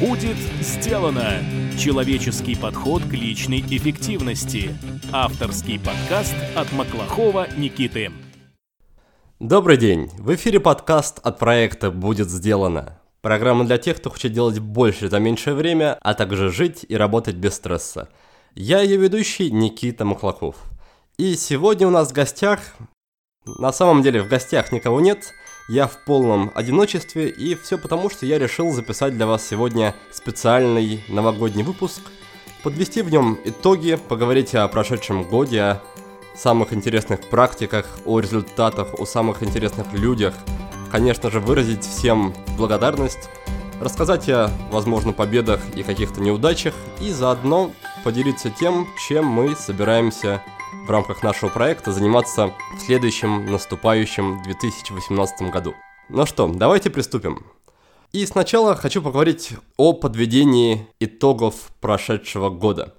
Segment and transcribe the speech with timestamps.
[0.00, 1.44] Будет сделано!
[1.78, 4.74] Человеческий подход к личной эффективности.
[5.12, 8.10] Авторский подкаст от Маклахова Никиты.
[9.40, 10.08] Добрый день!
[10.16, 12.98] В эфире подкаст от проекта «Будет сделано».
[13.20, 17.36] Программа для тех, кто хочет делать больше за меньшее время, а также жить и работать
[17.36, 18.08] без стресса.
[18.54, 20.56] Я ее ведущий Никита Маклаков.
[21.18, 22.60] И сегодня у нас в гостях...
[23.44, 25.32] На самом деле в гостях никого нет,
[25.70, 31.04] я в полном одиночестве, и все потому, что я решил записать для вас сегодня специальный
[31.06, 32.02] новогодний выпуск,
[32.64, 35.82] подвести в нем итоги, поговорить о прошедшем годе, о
[36.34, 40.34] самых интересных практиках, о результатах, о самых интересных людях,
[40.90, 43.30] конечно же, выразить всем благодарность,
[43.80, 47.70] рассказать о, возможно, победах и каких-то неудачах, и заодно
[48.02, 50.42] поделиться тем, чем мы собираемся
[50.90, 55.72] в рамках нашего проекта заниматься в следующем наступающем 2018 году.
[56.08, 57.46] Ну что, давайте приступим.
[58.10, 62.96] И сначала хочу поговорить о подведении итогов прошедшего года.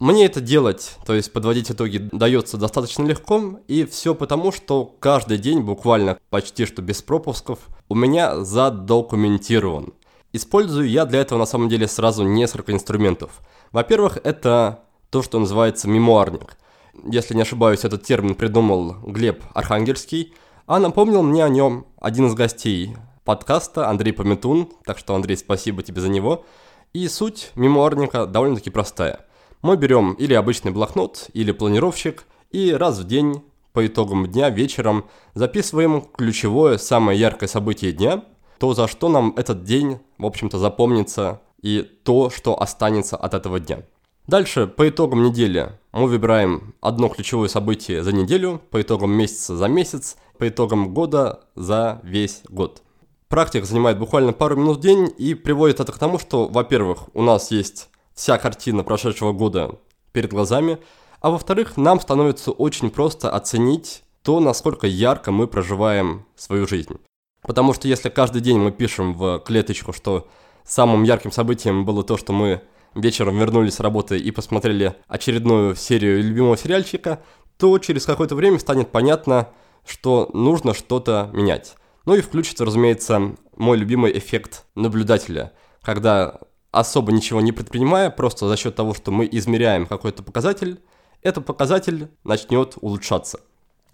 [0.00, 5.38] Мне это делать, то есть подводить итоги, дается достаточно легко, и все потому, что каждый
[5.38, 9.94] день, буквально почти что без пропусков, у меня задокументирован.
[10.32, 13.30] Использую я для этого на самом деле сразу несколько инструментов.
[13.70, 16.56] Во-первых, это то, что называется мемуарник–
[17.04, 20.34] если не ошибаюсь, этот термин придумал Глеб Архангельский,
[20.66, 25.82] а напомнил мне о нем один из гостей подкаста, Андрей Пометун, так что, Андрей, спасибо
[25.82, 26.44] тебе за него.
[26.92, 29.26] И суть мемуарника довольно-таки простая.
[29.60, 35.04] Мы берем или обычный блокнот, или планировщик, и раз в день по итогам дня вечером
[35.34, 38.24] записываем ключевое, самое яркое событие дня,
[38.58, 43.60] то, за что нам этот день, в общем-то, запомнится, и то, что останется от этого
[43.60, 43.82] дня.
[44.26, 49.68] Дальше, по итогам недели, мы выбираем одно ключевое событие за неделю, по итогам месяца за
[49.68, 52.82] месяц, по итогам года за весь год.
[53.28, 57.22] Практика занимает буквально пару минут в день и приводит это к тому, что, во-первых, у
[57.22, 59.76] нас есть вся картина прошедшего года
[60.12, 60.78] перед глазами,
[61.20, 66.96] а во-вторых, нам становится очень просто оценить то, насколько ярко мы проживаем свою жизнь.
[67.42, 70.26] Потому что если каждый день мы пишем в клеточку, что
[70.64, 72.62] самым ярким событием было то, что мы
[73.00, 77.22] вечером вернулись с работы и посмотрели очередную серию любимого сериальчика,
[77.56, 79.48] то через какое-то время станет понятно,
[79.86, 81.74] что нужно что-то менять.
[82.04, 86.38] Ну и включится, разумеется, мой любимый эффект наблюдателя, когда
[86.70, 90.80] особо ничего не предпринимая, просто за счет того, что мы измеряем какой-то показатель,
[91.22, 93.40] этот показатель начнет улучшаться.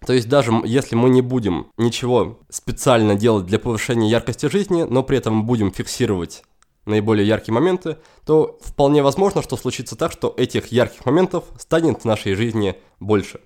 [0.05, 5.01] То есть даже если мы не будем ничего специально делать для повышения яркости жизни, но
[5.01, 6.43] при этом будем фиксировать
[6.85, 12.05] наиболее яркие моменты, то вполне возможно, что случится так, что этих ярких моментов станет в
[12.05, 13.39] нашей жизни больше.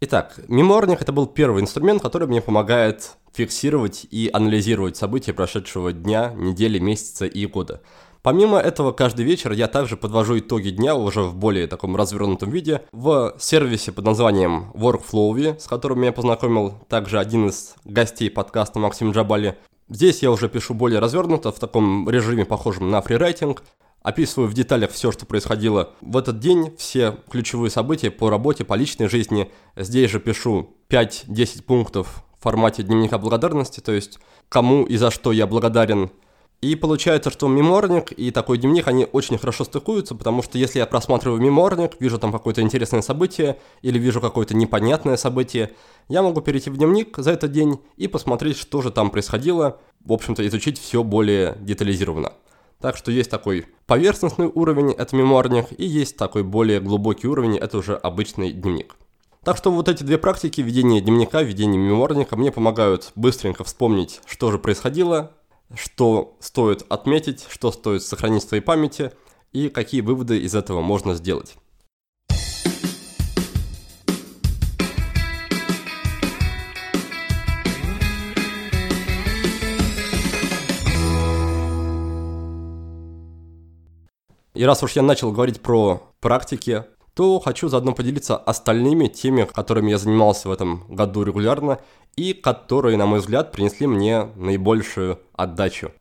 [0.00, 6.32] Итак, мемуарник это был первый инструмент, который мне помогает фиксировать и анализировать события прошедшего дня,
[6.36, 7.80] недели, месяца и года.
[8.24, 12.80] Помимо этого, каждый вечер я также подвожу итоги дня уже в более таком развернутом виде
[12.90, 19.12] в сервисе под названием Workflowy, с которым меня познакомил также один из гостей подкаста Максим
[19.12, 19.58] Джабали.
[19.88, 23.62] Здесь я уже пишу более развернуто, в таком режиме, похожем на фрирайтинг.
[24.02, 28.74] Описываю в деталях все, что происходило в этот день, все ключевые события по работе, по
[28.74, 29.50] личной жизни.
[29.76, 34.18] Здесь же пишу 5-10 пунктов в формате дневника благодарности, то есть
[34.50, 36.10] кому и за что я благодарен
[36.64, 40.86] и получается, что меморник и такой дневник, они очень хорошо стыкуются, потому что если я
[40.86, 45.72] просматриваю меморник, вижу там какое-то интересное событие или вижу какое-то непонятное событие,
[46.08, 50.12] я могу перейти в дневник за этот день и посмотреть, что же там происходило, в
[50.12, 52.32] общем-то изучить все более детализированно.
[52.80, 57.78] Так что есть такой поверхностный уровень, это мемуарник, и есть такой более глубокий уровень, это
[57.78, 58.96] уже обычный дневник.
[59.44, 64.50] Так что вот эти две практики, ведение дневника, ведение мемуарника, мне помогают быстренько вспомнить, что
[64.50, 65.32] же происходило,
[65.76, 69.12] что стоит отметить, что стоит сохранить в своей памяти
[69.52, 71.56] и какие выводы из этого можно сделать.
[84.54, 89.90] И раз уж я начал говорить про практики, то хочу заодно поделиться остальными теми, которыми
[89.90, 91.78] я занимался в этом году регулярно
[92.16, 95.92] и которые, на мой взгляд, принесли мне наибольшую отдачу.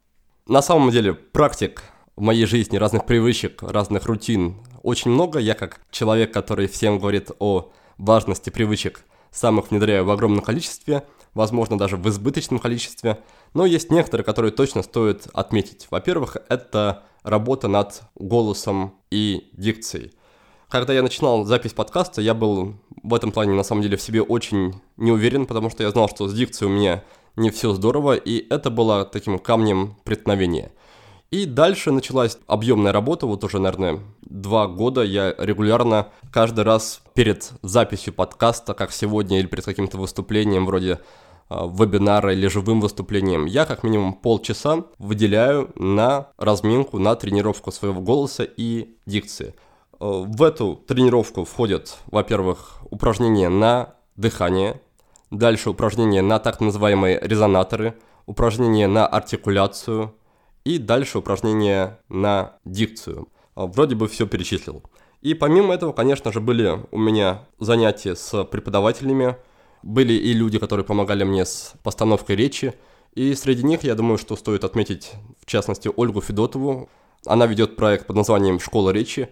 [0.48, 1.84] На самом деле, практик
[2.16, 5.40] в моей жизни, разных привычек, разных рутин очень много.
[5.40, 11.04] Я как человек, который всем говорит о важности привычек, сам их внедряю в огромном количестве,
[11.34, 13.20] возможно, даже в избыточном количестве.
[13.54, 15.88] Но есть некоторые, которые точно стоит отметить.
[15.90, 20.12] Во-первых, это работа над голосом и дикцией–
[20.74, 22.74] когда я начинал запись подкаста, я был
[23.04, 26.10] в этом плане на самом деле в себе очень не уверен, потому что я знал,
[26.10, 27.04] что с дикцией у меня
[27.36, 30.72] не все здорово, и это было таким камнем преткновения.
[31.30, 37.52] И дальше началась объемная работа, вот уже, наверное, два года я регулярно каждый раз перед
[37.62, 41.02] записью подкаста, как сегодня, или перед каким-то выступлением вроде
[41.50, 48.02] а, вебинара или живым выступлением, я как минимум полчаса выделяю на разминку, на тренировку своего
[48.02, 49.54] голоса и дикции.
[50.00, 54.82] А, в эту тренировку входят, во-первых, упражнения на дыхание,
[55.32, 57.96] дальше упражнения на так называемые резонаторы,
[58.26, 60.14] упражнения на артикуляцию
[60.64, 63.28] и дальше упражнения на дикцию.
[63.56, 64.84] А, вроде бы все перечислил.
[65.22, 69.38] И помимо этого, конечно же, были у меня занятия с преподавателями,
[69.82, 72.74] были и люди, которые помогали мне с постановкой речи.
[73.14, 76.90] И среди них, я думаю, что стоит отметить, в частности, Ольгу Федотову.
[77.26, 79.30] Она ведет проект под названием «Школа речи».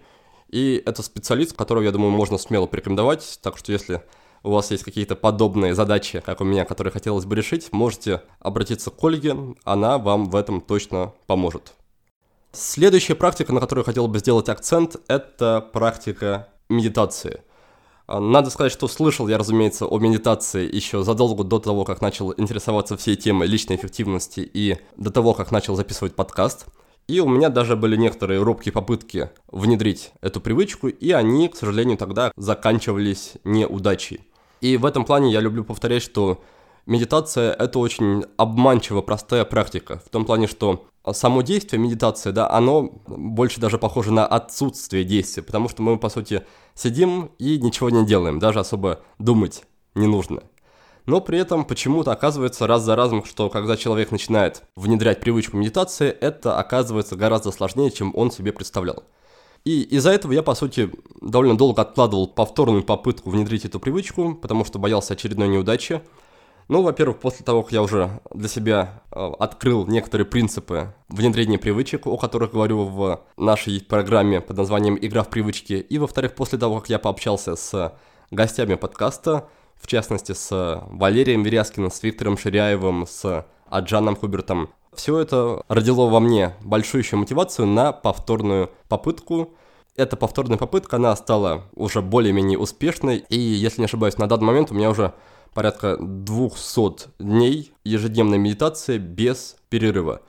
[0.52, 3.40] И это специалист, которого, я думаю, можно смело порекомендовать.
[3.42, 4.02] Так что если
[4.44, 8.90] у вас есть какие-то подобные задачи, как у меня, которые хотелось бы решить, можете обратиться
[8.90, 11.72] к Ольге, она вам в этом точно поможет.
[12.52, 17.40] Следующая практика, на которую я хотел бы сделать акцент, это практика медитации–
[18.08, 22.96] надо сказать, что слышал я, разумеется, о медитации еще задолго до того, как начал интересоваться
[22.96, 26.66] всей темой личной эффективности и до того, как начал записывать подкаст.
[27.08, 31.98] И у меня даже были некоторые робкие попытки внедрить эту привычку, и они, к сожалению,
[31.98, 34.20] тогда заканчивались неудачей.
[34.60, 36.42] И в этом плане я люблю повторять, что
[36.86, 40.00] медитация– это очень обманчиво простая практика.
[40.06, 45.42] В том плане, что само действие медитации, да, оно больше даже похоже на отсутствие действия,
[45.42, 46.42] потому что мы, по сути,
[46.74, 49.64] сидим и ничего не делаем, даже особо думать
[49.94, 50.42] не нужно.
[51.06, 56.08] Но при этом почему-то оказывается раз за разом, что когда человек начинает внедрять привычку медитации,
[56.08, 59.02] это оказывается гораздо сложнее, чем он себе представлял.
[59.64, 60.90] И из-за этого я, по сути,
[61.20, 66.02] довольно долго откладывал повторную попытку внедрить эту привычку, потому что боялся очередной неудачи.
[66.68, 72.06] Ну, во-первых, после того, как я уже для себя э, открыл некоторые принципы внедрения привычек,
[72.06, 76.80] о которых говорю в нашей программе под названием «Игра в привычки», и, во-вторых, после того,
[76.80, 77.92] как я пообщался с
[78.30, 79.48] гостями подкаста,
[79.82, 86.20] в частности, с Валерием Веряскиным, с Виктором Ширяевым, с Аджаном Хубертом, все это родило во
[86.20, 89.54] мне большую еще мотивацию на повторную попытку.
[89.96, 94.70] Эта повторная попытка, она стала уже более-менее успешной, и, если не ошибаюсь, на данный момент
[94.70, 95.12] у меня уже
[95.52, 100.22] порядка 200 дней ежедневной медитации без перерыва.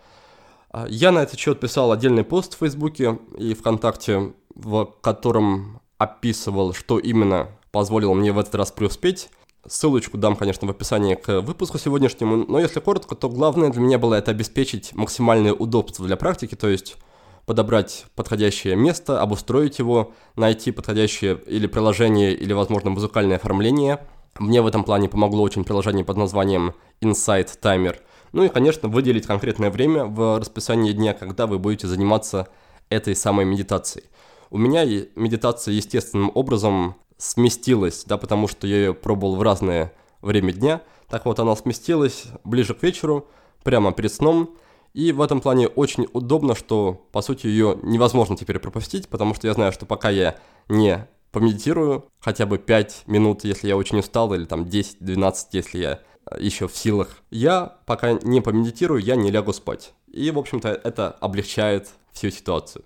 [0.87, 6.99] Я на этот счет писал отдельный пост в Фейсбуке и ВКонтакте, в котором описывал, что
[6.99, 9.29] именно позволило мне в этот раз преуспеть.
[9.67, 13.97] Ссылочку дам, конечно, в описании к выпуску сегодняшнему, но если коротко, то главное для меня
[13.97, 16.97] было это обеспечить максимальное удобство для практики, то есть
[17.45, 24.05] подобрать подходящее место, обустроить его, найти подходящее или приложение, или, возможно, музыкальное оформление–
[24.39, 27.97] мне в этом плане помогло очень приложение под названием Insight Timer.
[28.31, 32.47] Ну и, конечно, выделить конкретное время в расписании дня, когда вы будете заниматься
[32.89, 34.05] этой самой медитацией.
[34.49, 34.85] У меня
[35.15, 40.81] медитация естественным образом сместилась, да, потому что я ее пробовал в разное время дня.
[41.09, 43.27] Так вот, она сместилась ближе к вечеру,
[43.63, 44.57] прямо перед сном.
[44.93, 49.47] И в этом плане очень удобно, что, по сути, ее невозможно теперь пропустить, потому что
[49.47, 50.35] я знаю, что пока я
[50.67, 55.99] не помедитирую хотя бы 5 минут, если я очень устал, или там 10-12, если я
[56.29, 57.17] э, еще в силах.
[57.31, 59.93] Я пока не помедитирую, я не лягу спать.
[60.07, 62.83] И, в общем-то, это облегчает всю ситуацию.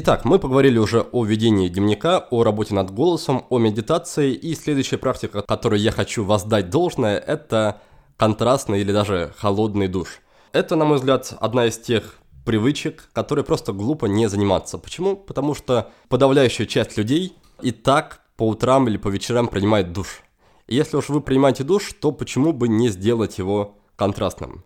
[0.00, 4.96] Итак, мы поговорили уже о ведении дневника, о работе над голосом, о медитации, и следующая
[4.96, 7.80] практика, которой я хочу воздать должное, это
[8.16, 10.20] контрастный или даже холодный душ.
[10.52, 14.78] Это, на мой взгляд, одна из тех привычек, которые просто глупо не заниматься.
[14.78, 15.16] Почему?
[15.16, 20.20] Потому что подавляющая часть людей и так по утрам или по вечерам принимает душ.
[20.68, 24.62] И если уж вы принимаете душ, то почему бы не сделать его контрастным?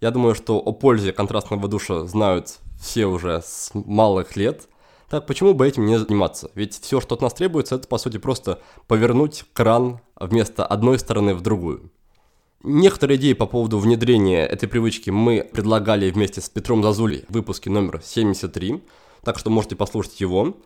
[0.00, 4.68] Я думаю, что о пользе контрастного душа знают все уже с малых лет.
[5.10, 6.50] Так почему бы этим не заниматься?
[6.54, 11.34] Ведь все, что от нас требуется, это по сути просто повернуть кран вместо одной стороны
[11.34, 11.90] в другую.
[12.62, 17.70] Некоторые идеи по поводу внедрения этой привычки мы предлагали вместе с Петром Зазулей в выпуске
[17.70, 18.82] номер 73,
[19.22, 20.56] так что можете послушать его.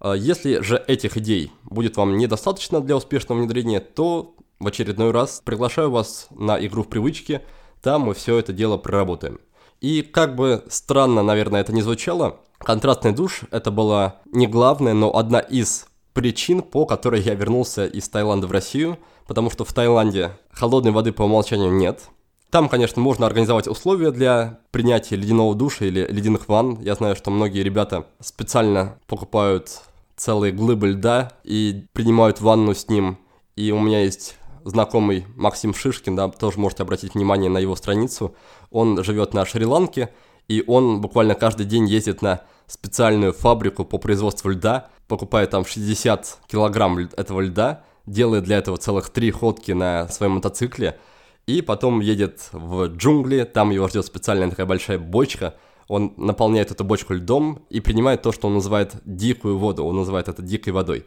[0.00, 5.42] А, если же этих идей будет вам недостаточно для успешного внедрения, то в очередной раз
[5.44, 7.42] приглашаю вас на игру в привычки,
[7.82, 9.40] там мы все это дело проработаем.
[9.80, 15.16] И как бы странно, наверное, это не звучало, контрастный душ это была не главная, но
[15.16, 20.32] одна из причин, по которой я вернулся из Таиланда в Россию– потому что в Таиланде
[20.50, 22.08] холодной воды по умолчанию нет.
[22.50, 26.80] Там, конечно, можно организовать условия для принятия ледяного душа или ледяных ванн.
[26.80, 29.82] Я знаю, что многие ребята специально покупают
[30.16, 33.18] целые глыбы льда и принимают ванну с ним.
[33.54, 38.34] И у меня есть знакомый Максим Шишкин, да, тоже можете обратить внимание на его страницу.
[38.70, 40.10] Он живет на Шри-Ланке,
[40.48, 46.38] и он буквально каждый день ездит на специальную фабрику по производству льда, покупает там 60
[46.46, 50.98] килограмм этого льда, делает для этого целых три ходки на своем мотоцикле,
[51.46, 55.54] и потом едет в джунгли, там его ждет специальная такая большая бочка,
[55.88, 60.28] он наполняет эту бочку льдом и принимает то, что он называет дикую воду, он называет
[60.28, 61.06] это дикой водой.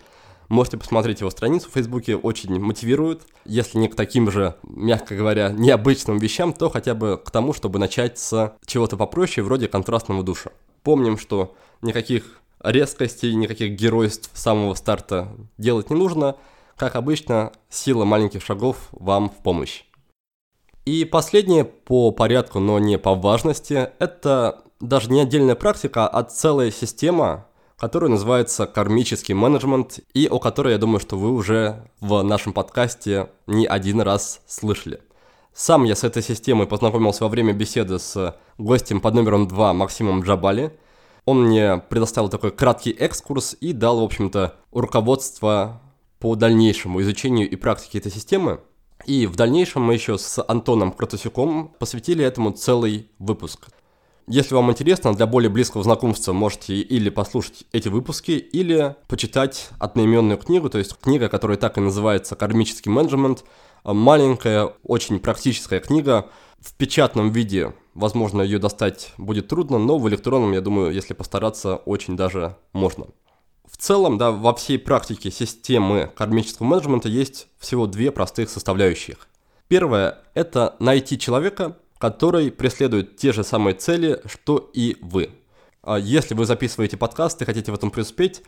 [0.51, 3.21] Можете посмотреть его страницу в Фейсбуке, очень мотивирует.
[3.45, 7.79] Если не к таким же, мягко говоря, необычным вещам, то хотя бы к тому, чтобы
[7.79, 10.51] начать с чего-то попроще, вроде контрастного душа.
[10.83, 16.35] Помним, что никаких резкостей, никаких геройств с самого старта делать не нужно.
[16.75, 19.85] Как обычно, сила маленьких шагов вам в помощь.
[20.83, 26.71] И последнее по порядку, но не по важности, это даже не отдельная практика, а целая
[26.71, 27.47] система,
[27.81, 33.31] которая называется кармический менеджмент, и о которой я думаю, что вы уже в нашем подкасте
[33.47, 35.01] не один раз слышали.
[35.51, 40.21] Сам я с этой системой познакомился во время беседы с гостем под номером 2 Максимом
[40.21, 40.77] Джабали.
[41.25, 45.81] Он мне предоставил такой краткий экскурс и дал, в общем-то, руководство
[46.19, 48.59] по дальнейшему изучению и практике этой системы.
[49.07, 53.69] И в дальнейшем мы еще с Антоном Кратусюком посвятили этому целый выпуск–
[54.27, 60.37] если вам интересно, для более близкого знакомства можете или послушать эти выпуски, или почитать одноименную
[60.37, 63.43] книгу, то есть книга, которая так и называется «Кармический менеджмент».
[63.83, 66.29] Маленькая, очень практическая книга.
[66.59, 71.77] В печатном виде, возможно, ее достать будет трудно, но в электронном, я думаю, если постараться,
[71.77, 73.07] очень даже можно.
[73.67, 79.27] В целом, да, во всей практике системы кармического менеджмента есть всего две простых составляющих.
[79.67, 85.29] Первое– это найти человека, который преследует те же самые цели, что и вы.
[85.83, 88.41] А если вы записываете подкаст и хотите в этом преуспеть,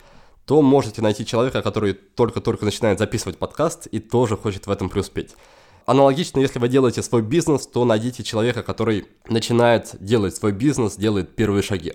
[0.45, 5.35] то можете найти человека, который только-только начинает записывать подкаст и тоже хочет в этом преуспеть.
[5.85, 11.35] Аналогично, если вы делаете свой бизнес, то найдите человека, который начинает делать свой бизнес, делает
[11.35, 11.93] первые шаги.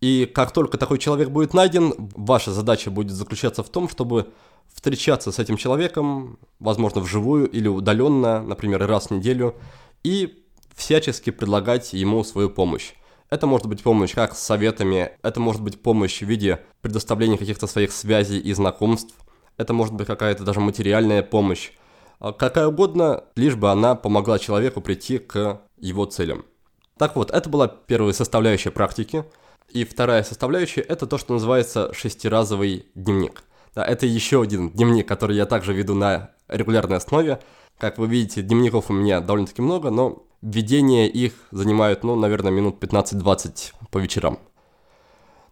[0.00, 4.28] И как только такой человек будет найден, ваша задача будет заключаться в том, чтобы
[4.72, 9.56] встречаться с этим человеком, возможно, вживую или удаленно, например, раз в неделю,
[10.04, 10.43] и
[10.76, 12.92] всячески предлагать ему свою помощь.
[13.30, 17.66] Это может быть помощь как с советами, это может быть помощь в виде предоставления каких-то
[17.66, 19.14] своих связей и знакомств,
[19.56, 21.72] это может быть какая-то даже материальная помощь,
[22.18, 26.44] а какая угодно, лишь бы она помогла человеку прийти к его целям.
[26.98, 29.24] Так вот, это была первая составляющая практики.
[29.70, 33.42] И вторая составляющая– это то, что называется шестиразовый дневник.
[33.74, 37.40] Да, это еще один дневник, который я также веду на регулярной основе.
[37.78, 42.76] Как вы видите, дневников у меня довольно-таки много, но Введение их занимает, ну, наверное, минут
[42.78, 44.38] 15-20 по вечерам.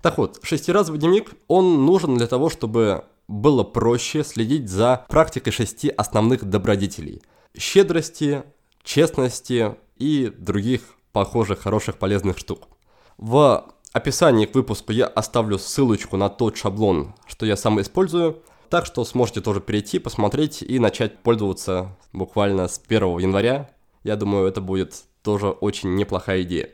[0.02, 5.88] Так вот, шестиразовый дневник, он нужен для того, чтобы было проще следить за практикой шести
[5.88, 7.22] основных добродетелей.
[7.56, 8.42] Щедрости,
[8.82, 10.82] честности и других
[11.12, 12.68] похожих, хороших, полезных штук.
[13.16, 18.84] В описании к выпуску я оставлю ссылочку на тот шаблон, что я сам использую, так
[18.84, 23.70] что сможете тоже перейти, посмотреть и начать пользоваться буквально с 1 января
[24.04, 26.71] я думаю, это будет тоже очень неплохая идея.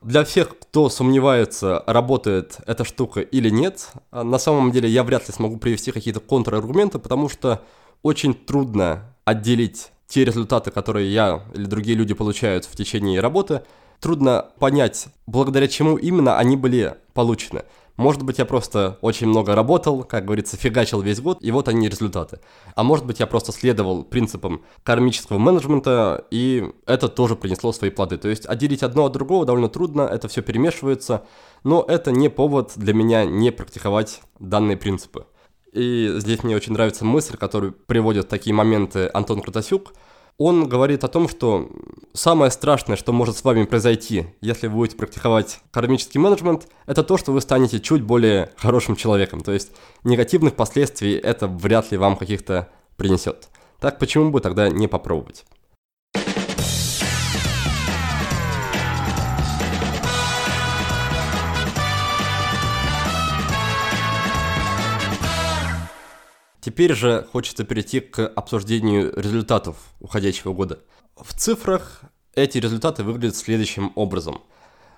[0.00, 5.26] Для всех, кто сомневается, работает эта штука или нет, а, на самом деле я вряд
[5.26, 7.64] ли смогу привести какие-то контраргументы, потому что
[8.02, 13.62] очень трудно отделить те результаты, которые я или другие люди получают в течение работы,
[14.00, 17.64] трудно понять, благодаря чему именно они были получены.
[17.98, 21.88] Может быть, я просто очень много работал, как говорится, фигачил весь год, и вот они
[21.88, 22.38] результаты.
[22.76, 28.16] А может быть, я просто следовал принципам кармического менеджмента, и это тоже принесло свои плоды.
[28.16, 31.24] То есть отделить одно от другого довольно трудно, это все перемешивается,
[31.64, 35.26] но это не повод для меня не практиковать данные принципы.
[35.72, 39.92] И здесь мне очень нравится мысль, которую приводит в такие моменты Антон Крутасюк–
[40.38, 41.68] он говорит о том, что
[42.14, 47.16] самое страшное, что может с вами произойти, если вы будете практиковать кармический менеджмент, это то,
[47.16, 49.40] что вы станете чуть более хорошим человеком.
[49.40, 49.72] То есть
[50.04, 53.48] негативных последствий это вряд ли вам каких-то принесет.
[53.80, 55.44] Так почему бы тогда не попробовать?
[66.68, 70.80] Теперь же хочется перейти к обсуждению результатов уходящего года.
[71.16, 72.02] В цифрах
[72.34, 74.42] эти результаты выглядят следующим образом.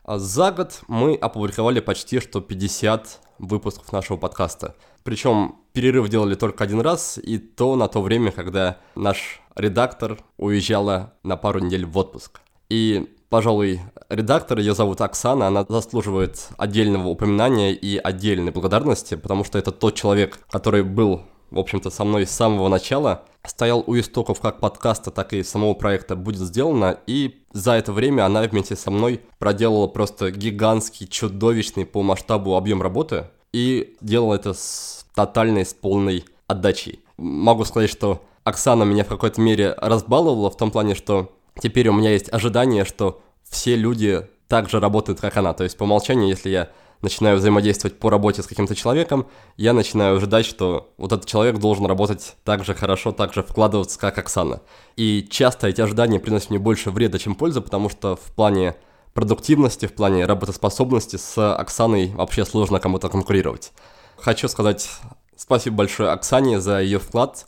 [0.04, 4.74] За год мы опубликовали почти что 50 выпусков нашего подкаста.
[5.04, 11.14] Причем перерыв делали только один раз, и то на то время, когда наш редактор уезжала
[11.22, 12.40] на пару недель в отпуск.
[12.68, 19.56] И, пожалуй, редактор, ее зовут Оксана, она заслуживает отдельного упоминания и отдельной благодарности, потому что
[19.56, 24.40] это тот человек, который был в общем-то, со мной с самого начала, стоял у истоков
[24.40, 28.90] как подкаста, так и самого проекта «Будет сделано», и за это время она вместе со
[28.90, 35.74] мной проделала просто гигантский, чудовищный по масштабу объем работы, и делала это с тотальной, с
[35.74, 37.00] полной отдачей.
[37.16, 41.92] Могу сказать, что Оксана меня в какой-то мере разбаловала в том плане, что теперь у
[41.92, 45.52] меня есть ожидание, что все люди так же работают, как она.
[45.52, 46.70] То есть по умолчанию, если я
[47.02, 49.26] начинаю взаимодействовать по работе с каким-то человеком,
[49.56, 53.98] я начинаю ожидать, что вот этот человек должен работать так же хорошо, так же вкладываться,
[53.98, 54.60] как Оксана.
[54.96, 58.76] И часто эти ожидания приносят мне больше вреда, чем пользы, потому что в плане
[59.14, 63.72] продуктивности, в плане работоспособности с Оксаной вообще сложно кому-то конкурировать.
[64.16, 64.88] Хочу сказать
[65.36, 67.46] спасибо большое Оксане за ее вклад,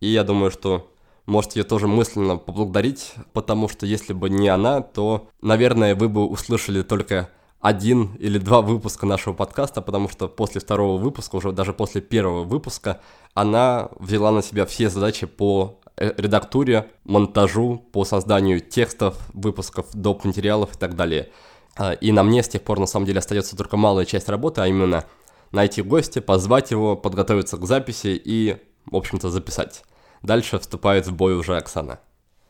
[0.00, 0.90] и я думаю, что
[1.26, 6.26] можете ее тоже мысленно поблагодарить, потому что если бы не она, то, наверное, вы бы
[6.26, 7.30] услышали только
[7.64, 12.44] один или два выпуска нашего подкаста, потому что после второго выпуска, уже даже после первого
[12.44, 13.00] выпуска,
[13.32, 20.26] она взяла на себя все задачи по э, редактуре, монтажу, по созданию текстов, выпусков, доп.
[20.26, 21.30] материалов и так далее.
[21.74, 24.60] А, и на мне с тех пор, на самом деле, остается только малая часть работы,
[24.60, 25.06] а именно
[25.50, 29.84] найти гостя, позвать его, подготовиться к записи и, в общем-то, записать.
[30.20, 31.98] Дальше вступает в бой уже Оксана.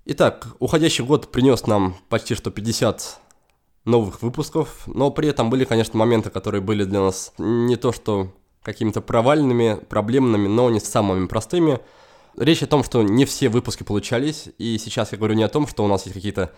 [0.07, 3.21] Итак, уходящий год принес нам почти что 50
[3.85, 8.33] новых выпусков, но при этом были, конечно, моменты, которые были для нас не то что
[8.63, 11.81] какими-то провальными, проблемными, но не самыми простыми.
[12.37, 15.67] Речь о том, что не все выпуски получались, и сейчас я говорю не о том,
[15.67, 16.53] что у нас есть какие-то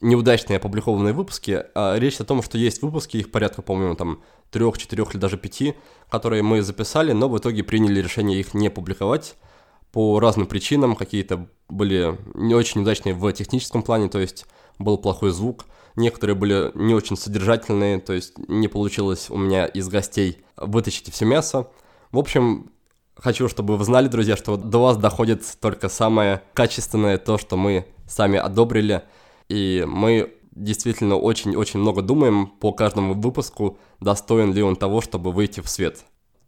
[0.00, 4.78] неудачные опубликованные выпуски, а речь о том, что есть выпуски, их порядка, по-моему, там трех,
[4.78, 5.74] четырех или даже пяти,
[6.08, 9.34] которые мы записали, но в итоге приняли решение их не публиковать
[9.90, 10.94] по разным причинам.
[10.94, 14.46] Какие-то были не очень удачные в техническом плане, то есть
[14.78, 15.66] был плохой звук–
[15.98, 21.24] Некоторые были не очень содержательные, то есть не получилось у меня из гостей вытащить все
[21.24, 21.66] мясо.
[22.12, 22.70] В общем,
[23.16, 27.84] хочу, чтобы вы знали, друзья, что до вас доходит только самое качественное, то, что мы
[28.06, 29.02] сами одобрили.
[29.48, 35.58] И мы действительно очень-очень много думаем по каждому выпуску, достоин ли он того, чтобы выйти
[35.58, 36.04] в свет.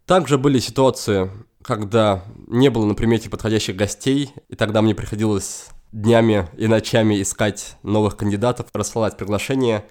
[0.06, 1.28] Также были ситуации,
[1.62, 7.76] когда не было на примете подходящих гостей, и тогда мне приходилось днями и ночами искать
[7.82, 9.84] новых кандидатов, рассылать приглашения.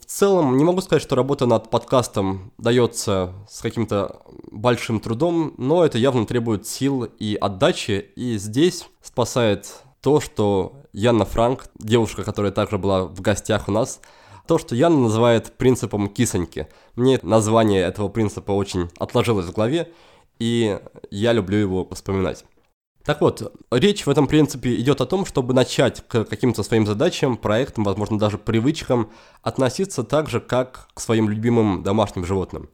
[0.00, 5.84] В целом, не могу сказать, что работа над подкастом дается с каким-то большим трудом, но
[5.84, 12.52] это явно требует сил и отдачи, и здесь спасает то, что Яна Франк, девушка, которая
[12.52, 14.00] также была в гостях у нас,
[14.46, 16.68] то, что Яна называет принципом кисоньки.
[16.94, 19.92] Мне название этого принципа очень отложилось в голове,
[20.38, 20.78] и
[21.10, 22.44] я люблю его вспоминать.
[23.06, 27.36] Так вот, речь в этом принципе идет о том, чтобы начать к каким-то своим задачам,
[27.36, 29.10] проектам, возможно, даже привычкам
[29.42, 32.68] относиться так же, как к своим любимым домашним животным.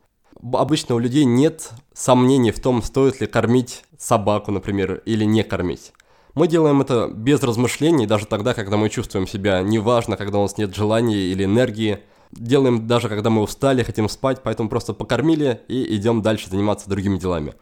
[0.55, 5.93] Обычно у людей нет сомнений в том, стоит ли кормить собаку, например, или не кормить.
[6.35, 10.57] Мы делаем это без размышлений, даже тогда, когда мы чувствуем себя неважно, когда у нас
[10.57, 11.99] нет желания или энергии.
[12.31, 17.19] Делаем даже, когда мы устали, хотим спать, поэтому просто покормили и идем дальше заниматься другими
[17.19, 17.53] делами.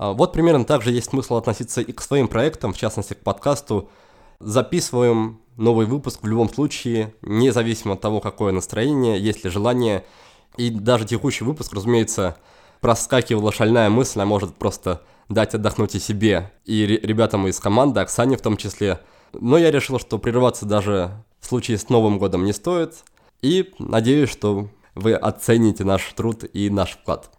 [0.00, 3.18] А, вот примерно так же есть смысл относиться и к своим проектам, в частности к
[3.18, 3.90] подкасту.
[4.38, 10.06] Записываем новый выпуск в любом случае, независимо от того, какое настроение, есть ли желание.
[10.56, 12.38] И даже текущий выпуск, разумеется,
[12.80, 18.38] проскакивала шальная мысль, а может просто дать отдохнуть и себе, и ребятам из команды, Оксане
[18.38, 19.00] в том числе.
[19.34, 22.94] Но я решил, что прерываться даже в случае с Новым годом не стоит.
[23.42, 27.30] И надеюсь, что вы оцените наш труд и наш вклад.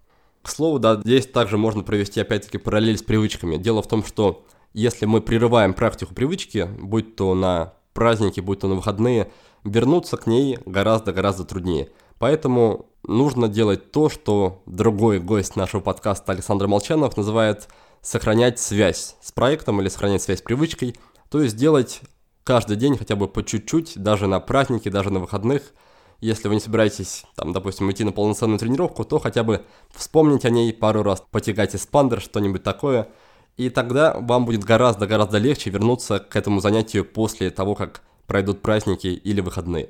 [0.41, 3.58] К слову, да, здесь также можно провести опять-таки параллель с привычками.
[3.58, 8.67] Дело в том, что если мы прерываем практику привычки, будь то на праздники, будь то
[8.67, 9.32] на выходные,
[9.63, 11.89] вернуться к ней гораздо-гораздо труднее.
[12.17, 17.67] Поэтому нужно делать то, что другой гость нашего подкаста Александр Молчанов называет
[18.01, 20.95] сохранять связь с проектом или сохранять связь с привычкой,
[21.30, 22.01] то есть делать
[22.43, 25.73] каждый день хотя бы по чуть-чуть, даже на праздники, даже на выходных–
[26.22, 30.52] если вы не собираетесь, там, допустим, идти на полноценную тренировку, то хотя бы вспомнить о
[30.52, 33.10] ней пару раз, потягать эспандер, что-нибудь такое,
[33.58, 39.08] и тогда вам будет гораздо-гораздо легче вернуться к этому занятию после того, как пройдут праздники
[39.08, 39.90] или выходные.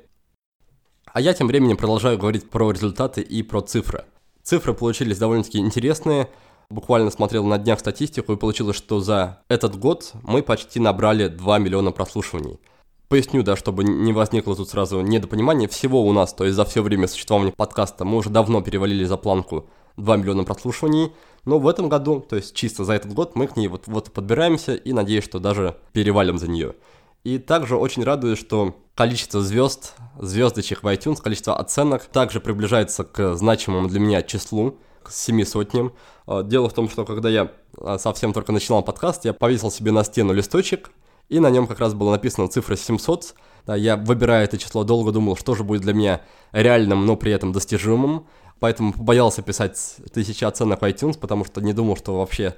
[1.06, 4.06] А я тем временем продолжаю говорить про результаты и про цифры.
[4.42, 6.28] Цифры получились довольно-таки интересные.
[6.70, 11.58] Буквально смотрел на днях статистику и получилось, что за этот год мы почти набрали 2
[11.58, 12.58] миллиона прослушиваний–
[13.12, 15.68] Поясню, да, чтобы не возникло тут сразу недопонимания.
[15.68, 19.18] Всего у нас, то есть за все время существования подкаста, мы уже давно перевалили за
[19.18, 21.12] планку 2 миллиона прослушиваний.
[21.44, 24.10] Но в этом году, то есть чисто за этот год, мы к ней вот, вот
[24.12, 26.74] подбираемся и надеюсь, что даже перевалим за нее.
[27.22, 33.34] И также очень радует, что количество звезд, звездочек в iTunes, количество оценок также приближается к
[33.34, 34.78] значимому для меня числу.
[35.02, 35.92] к семи сотням.
[36.26, 39.92] А, дело в том, что когда я а, совсем только начинал подкаст, я повесил себе
[39.92, 40.90] на стену листочек,
[41.32, 43.34] и на нем как раз была написана цифра 700.
[43.64, 46.20] Да, я, выбирая это число, долго думал, что же будет для меня
[46.52, 48.26] реальным, но при этом достижимым.
[48.60, 52.54] Поэтому побоялся писать тысячи оценок в iTunes, потому что не думал, что вообще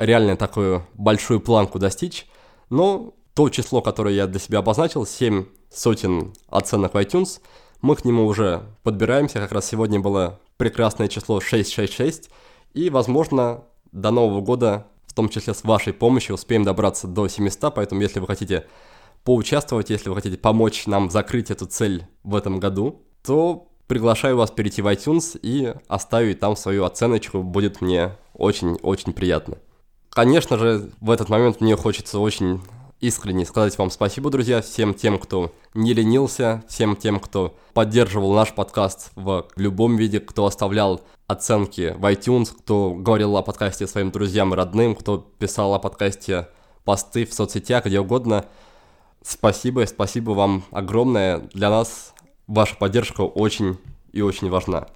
[0.00, 2.26] реально такую большую планку достичь.
[2.70, 7.40] Но то число, которое я для себя обозначил, 7 сотен оценок в iTunes,
[7.82, 9.38] мы к нему уже подбираемся.
[9.38, 12.30] Как раз сегодня было прекрасное число 666.
[12.74, 17.74] И, возможно, до Нового года, том числе с вашей помощью, успеем добраться до 700.
[17.74, 18.68] Поэтому, если вы хотите
[19.24, 24.52] поучаствовать, если вы хотите помочь нам закрыть эту цель в этом году, то приглашаю вас
[24.52, 27.42] перейти в iTunes и оставить там свою оценочку.
[27.42, 29.58] Будет мне очень-очень приятно.
[30.10, 32.60] Конечно же, в этот момент мне хочется очень
[33.00, 38.52] искренне сказать вам спасибо, друзья, всем тем, кто не ленился, всем тем, кто поддерживал наш
[38.52, 44.52] подкаст в любом виде, кто оставлял оценки в iTunes, кто говорил о подкасте своим друзьям
[44.52, 46.48] и родным, кто писал о подкасте
[46.84, 48.46] посты в соцсетях, где угодно.
[49.22, 51.38] Спасибо, спасибо вам огромное.
[51.52, 52.14] Для нас
[52.46, 53.78] ваша поддержка очень
[54.10, 54.88] и очень важна.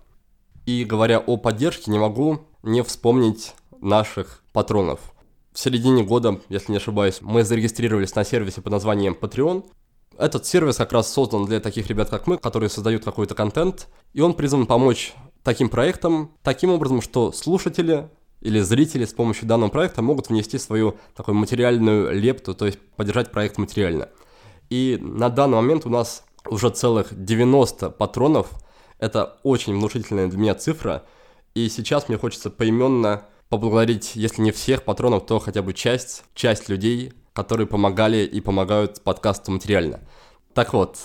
[0.65, 5.12] И говоря о поддержке, не могу не вспомнить наших патронов.
[5.53, 9.67] В середине года, если не ошибаюсь, мы зарегистрировались на сервисе под названием Patreon.
[10.17, 14.21] Этот сервис как раз создан для таких ребят, как мы, которые создают какой-то контент, и
[14.21, 18.09] он призван помочь таким проектам таким образом, что слушатели
[18.41, 23.31] или зрители с помощью данного проекта могут внести свою такую материальную лепту, то есть поддержать
[23.31, 24.09] проект материально.
[24.71, 28.49] И на данный момент у нас уже целых 90 патронов.
[28.99, 31.05] Это очень внушительная для меня цифра.
[31.55, 36.71] И сейчас мне хочется поименно поблагодарить, если не всех патронов, то хотя бы часть, часть
[36.71, 40.01] людей, которые помогали и помогают подкасту материально.
[40.55, 40.97] Так вот,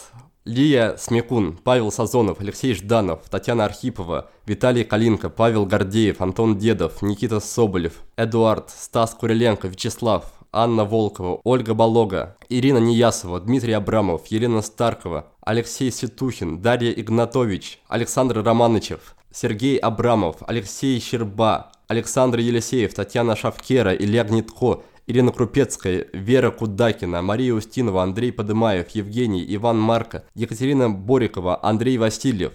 [0.45, 7.41] Лия Смекун, Павел Сазонов, Алексей Жданов, Татьяна Архипова, Виталий Калинко, Павел Гордеев, Антон Дедов, Никита
[7.41, 15.33] Соболев, Эдуард, Стас Куриленко, Вячеслав, Анна Волкова, Ольга Болога, Ирина Неясова, Дмитрий Абрамов, Елена Старкова,
[15.41, 24.25] Алексей Ситухин, Дарья Игнатович, Александр Романычев, Сергей Абрамов, Алексей Щерба, Александр Елисеев, Татьяна Шавкера, Илья
[24.25, 31.97] Гнитко, Ирина Крупецкая, Вера Кудакина, Мария Устинова, Андрей Подымаев, Евгений, Иван Марко, Екатерина Борикова, Андрей
[31.97, 32.51] Васильев,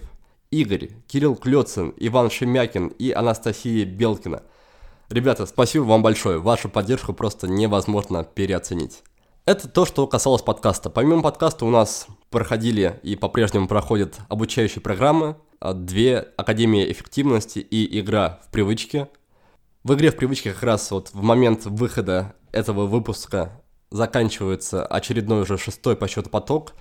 [0.51, 4.43] Игорь, Кирилл Клёцин, Иван Шемякин и Анастасия Белкина.
[5.09, 9.01] Ребята, спасибо вам большое, вашу поддержку просто невозможно переоценить.
[9.45, 10.91] Это то, что касалось подкаста.
[10.91, 17.99] Помимо подкаста у нас проходили и по-прежнему проходят обучающие программы, а, две Академии эффективности и
[17.99, 19.09] игра в привычке–
[19.83, 25.57] в игре в привычке как раз вот в момент выхода этого выпуска заканчивается очередной уже
[25.57, 26.73] шестой по счету поток.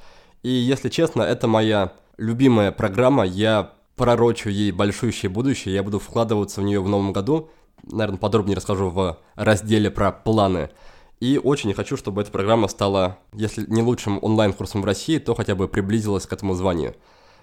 [0.42, 3.24] И если честно, это моя любимая программа.
[3.24, 5.74] Я пророчу ей большущее будущее.
[5.74, 7.50] Я буду вкладываться в нее в новом году.
[7.82, 10.70] Наверное, подробнее расскажу в разделе про планы.
[11.18, 15.54] И очень хочу, чтобы эта программа стала, если не лучшим онлайн-курсом в России, то хотя
[15.56, 16.94] бы приблизилась к этому званию.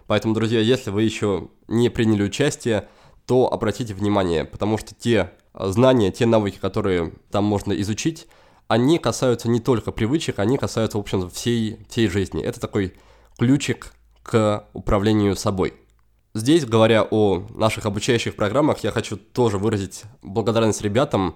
[0.07, 2.87] Поэтому, друзья, если вы еще не приняли участие,
[3.29, 8.25] то обратите внимание, потому что те знания, те навыки, которые там можно изучить,
[8.67, 12.41] они касаются не только привычек, они касаются, в общем, всей, всей жизни.
[12.41, 12.95] Это такой
[13.37, 15.75] ключик к управлению собой.
[16.33, 21.35] Здесь, говоря о наших обучающих программах, я хочу тоже выразить благодарность ребятам,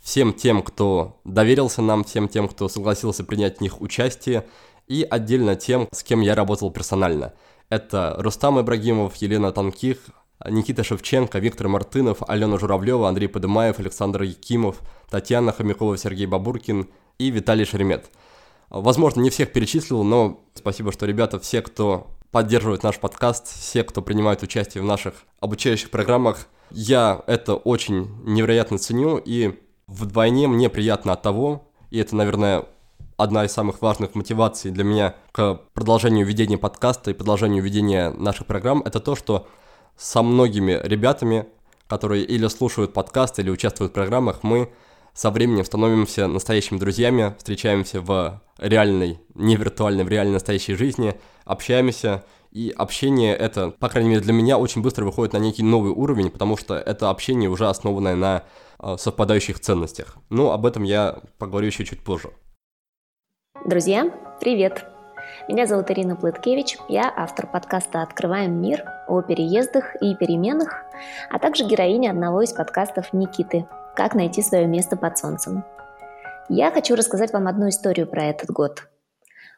[0.00, 4.46] всем тем, кто доверился нам, всем тем, кто согласился принять в них участие,
[4.86, 7.34] и отдельно тем, с кем я работал персонально.
[7.68, 9.98] Это Рустам Ибрагимов, Елена Танких,
[10.48, 17.30] Никита Шевченко, Виктор Мартынов, Алена Журавлева, Андрей Подымаев, Александр Якимов, Татьяна Хомякова, Сергей Бабуркин и
[17.30, 18.10] Виталий Шеремет.
[18.70, 24.02] Возможно, не всех перечислил, но спасибо, что ребята, все, кто поддерживает наш подкаст, все, кто
[24.02, 31.12] принимает участие в наших обучающих программах, я это очень невероятно ценю, и вдвойне мне приятно
[31.12, 32.64] от того, и это, наверное,
[33.16, 38.46] одна из самых важных мотиваций для меня к продолжению ведения подкаста и продолжению ведения наших
[38.46, 39.46] программ, это то, что
[39.96, 41.46] со многими ребятами,
[41.86, 44.72] которые или слушают подкаст, или участвуют в программах, мы
[45.12, 52.24] со временем становимся настоящими друзьями, встречаемся в реальной, не виртуальной, в реальной настоящей жизни, общаемся,
[52.50, 56.30] и общение это, по крайней мере для меня, очень быстро выходит на некий новый уровень,
[56.30, 58.44] потому что это общение уже основанное на
[58.78, 60.16] э, совпадающих ценностях.
[60.30, 62.30] Но об этом я поговорю еще чуть позже.
[63.64, 64.08] Друзья,
[64.40, 64.93] привет!
[65.48, 70.84] Меня зовут Ирина Плыткевич, я автор подкаста «Открываем мир» о переездах и переменах,
[71.28, 75.64] а также героиня одного из подкастов Никиты «Как найти свое место под солнцем».
[76.48, 78.88] Я хочу рассказать вам одну историю про этот год.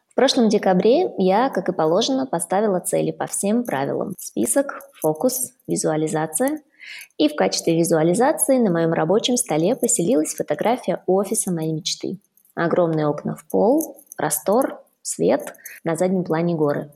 [0.09, 4.15] В прошлом декабре я, как и положено, поставила цели по всем правилам.
[4.19, 6.63] Список, фокус, визуализация.
[7.17, 12.19] И в качестве визуализации на моем рабочем столе поселилась фотография офиса моей мечты.
[12.55, 16.93] Огромные окна в пол, простор, свет, на заднем плане горы.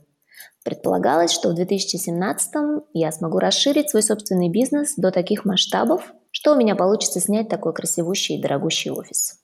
[0.63, 2.53] Предполагалось, что в 2017
[2.93, 7.73] я смогу расширить свой собственный бизнес до таких масштабов, что у меня получится снять такой
[7.73, 9.39] красивущий и дорогущий офис.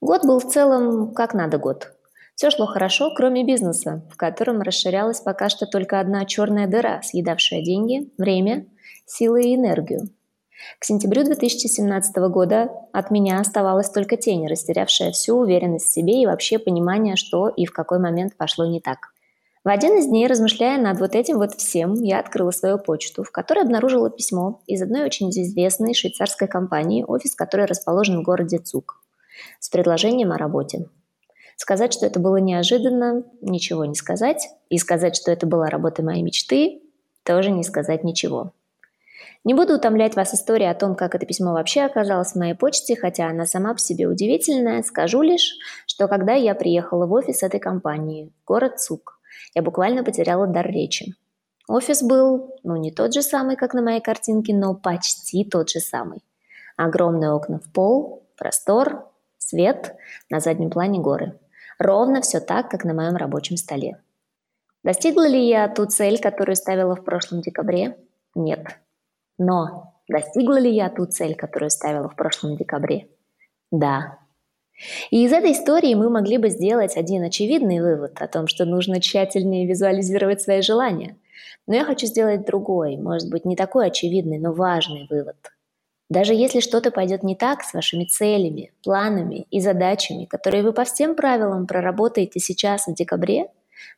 [0.00, 1.92] Год был в целом как надо год.
[2.34, 7.62] Все шло хорошо, кроме бизнеса, в котором расширялась пока что только одна черная дыра, съедавшая
[7.62, 8.66] деньги, время,
[9.06, 10.08] силы и энергию.
[10.78, 16.26] К сентябрю 2017 года от меня оставалась только тень, растерявшая всю уверенность в себе и
[16.26, 19.12] вообще понимание, что и в какой момент пошло не так.
[19.64, 23.30] В один из дней, размышляя над вот этим вот всем, я открыла свою почту, в
[23.30, 29.02] которой обнаружила письмо из одной очень известной швейцарской компании, офис которой расположен в городе Цук,
[29.58, 30.86] с предложением о работе.
[31.56, 34.48] Сказать, что это было неожиданно, ничего не сказать.
[34.70, 36.80] И сказать, что это была работа моей мечты,
[37.24, 38.52] тоже не сказать ничего.
[39.44, 42.96] Не буду утомлять вас историей о том, как это письмо вообще оказалось в моей почте,
[42.96, 44.82] хотя она сама по себе удивительная.
[44.82, 49.20] Скажу лишь, что когда я приехала в офис этой компании, город Цук,
[49.54, 51.14] я буквально потеряла дар речи.
[51.68, 55.80] Офис был, ну, не тот же самый, как на моей картинке, но почти тот же
[55.80, 56.24] самый.
[56.76, 59.94] Огромные окна в пол, простор, свет,
[60.30, 61.38] на заднем плане горы.
[61.78, 64.00] Ровно все так, как на моем рабочем столе.
[64.82, 67.98] Достигла ли я ту цель, которую ставила в прошлом декабре?
[68.34, 68.78] Нет.
[69.38, 73.08] Но достигла ли я ту цель, которую ставила в прошлом декабре?
[73.70, 74.18] Да.
[75.10, 79.00] И из этой истории мы могли бы сделать один очевидный вывод о том, что нужно
[79.00, 81.16] тщательнее визуализировать свои желания.
[81.66, 85.36] Но я хочу сделать другой, может быть, не такой очевидный, но важный вывод–
[86.10, 90.84] даже если что-то пойдет не так с вашими целями, планами и задачами, которые вы по
[90.84, 93.48] всем правилам проработаете сейчас в декабре,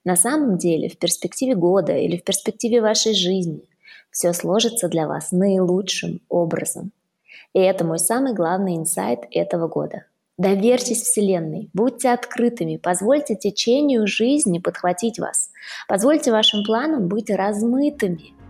[0.05, 3.63] на самом деле в перспективе года или в перспективе вашей жизни
[4.11, 6.93] все сложится для вас наилучшим образом.
[7.53, 10.05] И это мой самый главный инсайт этого года.
[10.39, 15.51] Доверьтесь Вселенной, будьте открытыми, позвольте течению жизни подхватить вас,
[15.87, 18.35] позвольте вашим планам быть размытыми–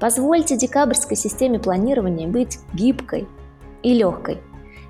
[0.00, 3.26] Позвольте декабрьской системе планирования быть гибкой
[3.82, 4.38] и легкой.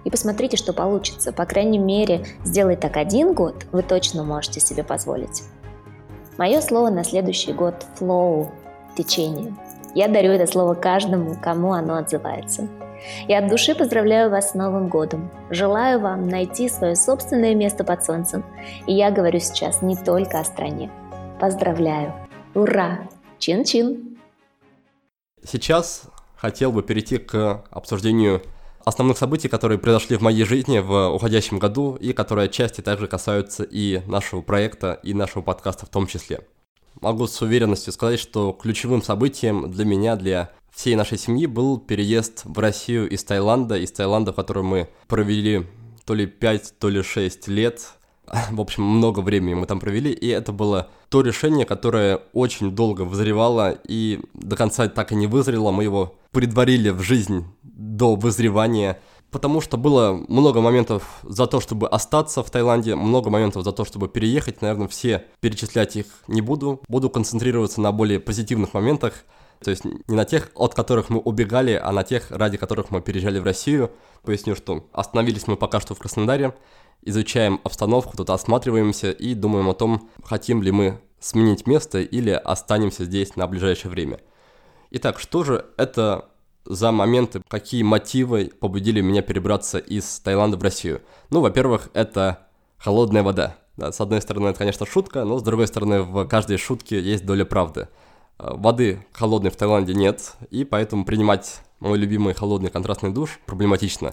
[0.04, 1.32] И посмотрите, что получится.
[1.32, 5.42] По крайней мере, сделать так один год вы точно можете себе позволить.
[6.38, 8.48] Мое слово на следующий год– flow,
[8.96, 9.54] течение.
[9.96, 12.68] Я дарю это слово каждому, кому оно отзывается.
[13.28, 15.30] Я от души поздравляю вас с Новым годом.
[15.48, 18.44] Желаю вам найти свое собственное место под солнцем.
[18.86, 20.90] И я говорю сейчас не только о стране.
[21.40, 22.12] Поздравляю!
[22.54, 23.08] Ура!
[23.38, 24.18] Чин-чин!
[25.42, 26.02] Сейчас
[26.36, 28.42] хотел бы перейти к обсуждению
[28.84, 33.62] основных событий, которые произошли в моей жизни в уходящем году и которые отчасти также касаются
[33.62, 36.40] и нашего проекта, и нашего подкаста в том числе.
[37.00, 42.42] Могу с уверенностью сказать, что ключевым событием для меня, для всей нашей семьи был переезд
[42.44, 45.66] в Россию из Таиланда, из Таиланда, в котором мы провели
[46.04, 47.96] то ли 5, то ли 6 лет,
[48.50, 53.02] В общем, много времени мы там провели, и это было то решение, которое очень долго
[53.02, 55.70] вызревало и до конца так и не вызрело.
[55.70, 58.98] Мы его предварили в жизнь до вызревания,
[59.30, 63.84] потому что было много моментов за то, чтобы остаться в Таиланде, много моментов за то,
[63.84, 64.62] чтобы переехать.
[64.62, 66.80] Наверное, все перечислять их не буду.
[66.88, 69.24] Буду концентрироваться на более позитивных моментах,
[69.62, 73.00] то есть не на тех, от которых мы убегали, а на тех, ради которых мы
[73.00, 73.90] переезжали в Россию.
[74.22, 76.54] Поясню, что остановились мы пока что в Краснодаре,
[77.02, 83.04] изучаем обстановку, тут осматриваемся и думаем о том, хотим ли мы сменить место или останемся
[83.04, 84.20] здесь на ближайшее время.
[84.90, 86.26] Итак, что же это
[86.66, 91.02] за моменты, какие мотивы побудили меня перебраться из Таиланда в Россию?
[91.30, 92.46] Ну, во-первых, это
[92.78, 93.56] холодная вода.
[93.76, 97.26] Да, с одной стороны, это, конечно, шутка, но с другой стороны, в каждой шутке есть
[97.26, 97.88] доля правды.
[98.38, 104.12] Э, воды холодной в Таиланде нет, и поэтому принимать мой любимый холодный контрастный душ проблематично.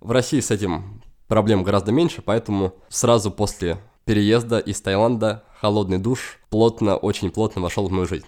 [0.00, 6.38] В России с этим проблем гораздо меньше, поэтому сразу после переезда из Таиланда холодный душ
[6.50, 8.26] плотно, очень плотно вошел в мою жизнь.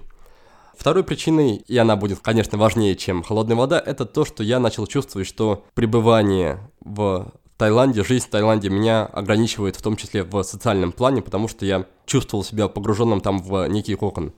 [0.76, 4.86] Второй причиной, и она будет, конечно, важнее, чем холодная вода, это то, что я начал
[4.86, 10.92] чувствовать, что пребывание в Таиланде, жизнь в Таиланде меня ограничивает в том числе в социальном
[10.92, 14.32] плане, потому что я чувствовал себя погруженным там в некий кокон.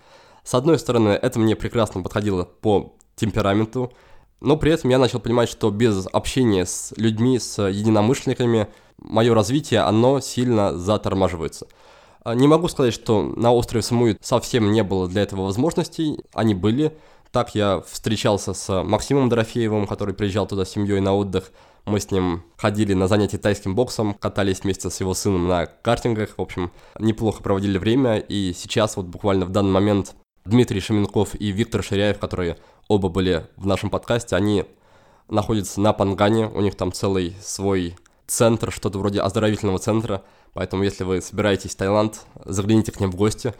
[0.45, 3.93] С одной стороны, это мне прекрасно подходило по темпераменту,
[4.41, 8.69] но при этом я начал понимать, что без общения с людьми, с единомышленниками,
[8.99, 11.67] мое развитие, оно сильно затормаживается.
[12.27, 16.57] А, не могу сказать, что на острове Самуи совсем не было для этого возможностей, они
[16.57, 16.93] были.
[17.31, 21.53] Так я встречался с Максимом Дорофеевым, который приезжал туда с семьей на отдых.
[21.85, 26.31] Мы с ним ходили на занятия тайским боксом, катались вместе с его сыном на картингах.
[26.37, 28.19] В общем, неплохо проводили время.
[28.19, 32.59] И сейчас вот буквально в данный момент Дмитрий Шеменков и Виктор Ширяев, которые
[32.89, 34.65] оба были в нашем подкасте, они
[35.29, 37.95] находится на Пангане, у них там целый свой
[38.27, 40.25] центр, что-то вроде оздоровительного центра,
[40.57, 43.53] поэтому если вы собираетесь в Таиланд, загляните к ним в гости.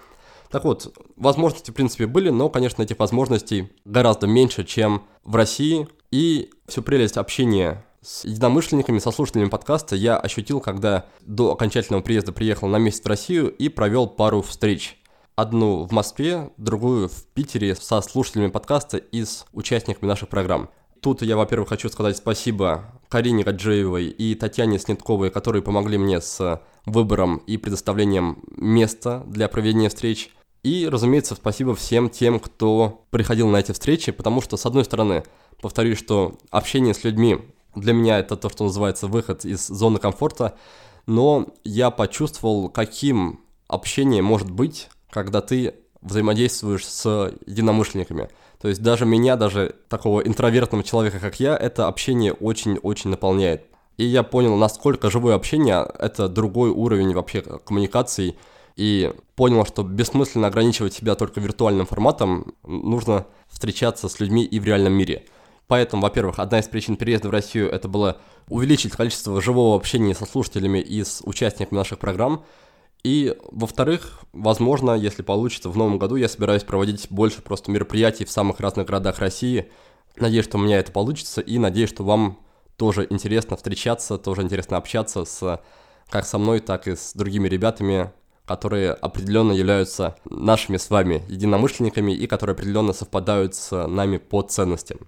[0.51, 5.87] Так вот, возможности, в принципе, были, но, конечно, этих возможностей гораздо меньше, чем в России,
[6.11, 12.33] и всю прелесть общения с единомышленниками, со слушателями подкаста я ощутил, когда до окончательного приезда
[12.33, 14.99] приехал на месяц в Россию и провел пару встреч.
[15.35, 20.71] Одну в Москве, другую в Питере со слушателями подкаста и с участниками наших программ.
[21.01, 26.63] Тут я, во-первых, хочу сказать спасибо Карине Гаджиевой и Татьяне Снитковой, которые помогли мне с
[26.85, 30.31] выбором и предоставлением места для проведения встреч.
[30.63, 35.23] И, разумеется, спасибо всем тем, кто приходил на эти встречи, потому что, с одной стороны,
[35.61, 37.39] повторюсь, что общение с людьми
[37.77, 40.57] для меня это то, что называется выход из зоны комфорта,
[41.07, 48.29] но я почувствовал, каким общение может быть, когда ты взаимодействуешь с единомышленниками.
[48.67, 53.63] То есть даже меня, даже такого интровертного человека, как я, это общение очень-очень наполняет.
[53.97, 58.37] И я понял, насколько живое общение– это другой уровень вообще коммуникаций,
[58.75, 64.65] и понял, что бессмысленно ограничивать себя только виртуальным форматом, нужно встречаться с людьми и в
[64.65, 65.27] реальном мире–
[65.69, 70.25] Поэтому, во-первых, одна из причин переезда в Россию это было увеличить количество живого общения со
[70.25, 72.45] слушателями и с участниками наших программ.
[73.07, 78.33] И, во-вторых, возможно, если получится, в новом году я собираюсь проводить больше просто мероприятий в
[78.33, 79.71] самых разных городах России.
[80.17, 82.41] Надеюсь, что у меня это получится, и надеюсь, что вам
[82.77, 85.63] тоже интересно встречаться, тоже интересно общаться с
[86.09, 88.11] как со мной, так и с другими ребятами,
[88.45, 94.99] которые определенно являются нашими с вами единомышленниками и которые определенно совпадают с нами по ценностям.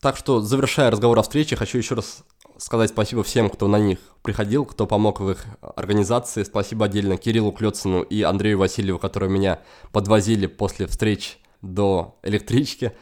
[0.00, 2.22] Так что, завершая разговор о встрече, хочу еще раз
[2.58, 6.42] сказать спасибо всем, кто на них приходил, кто помог в их организации.
[6.42, 9.60] Спасибо отдельно Кириллу Клёцину и Андрею Васильеву, которые меня
[9.92, 12.92] подвозили после встреч до электрички.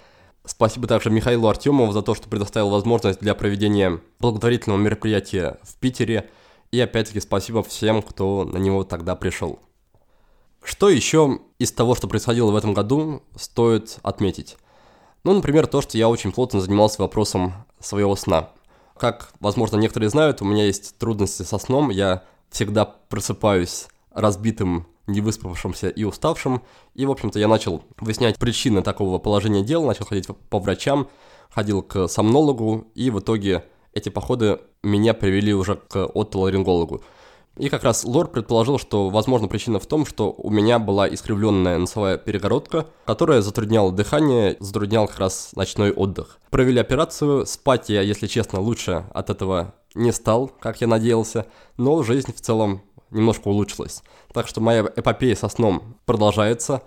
[0.45, 6.31] Спасибо также Михаилу Артемову за то, что предоставил возможность для проведения благотворительного мероприятия в Питере.
[6.71, 9.59] И опять-таки спасибо всем, кто на него тогда пришел.
[10.63, 14.57] Что еще из того, что происходило в этом году, стоит отметить?
[15.25, 18.51] Ну, например, то, что я очень плотно занимался вопросом своего сна.
[18.99, 25.89] Как, возможно, некоторые знают, у меня есть трудности со сном, я всегда просыпаюсь разбитым, невыспавшимся
[25.89, 26.63] и уставшим,
[26.95, 31.09] и, в общем-то, я начал выяснять причины такого положения дел, начал ходить по врачам,
[31.51, 37.03] ходил к сомнологу, и в итоге эти походы меня привели уже к отоларингологу.
[37.57, 41.79] И как раз Лор предположил, что, возможно, причина в том, что у меня была искривленная
[41.79, 46.39] носовая перегородка, которая затрудняла дыхание, затруднял как раз ночной отдых.
[46.51, 51.47] Провели операцию, спать я, если честно, лучше от этого не стал, как я надеялся,
[51.79, 54.03] но жизнь в целом немножко улучшилась.
[54.35, 56.83] Так что моя эпопея со сном продолжается.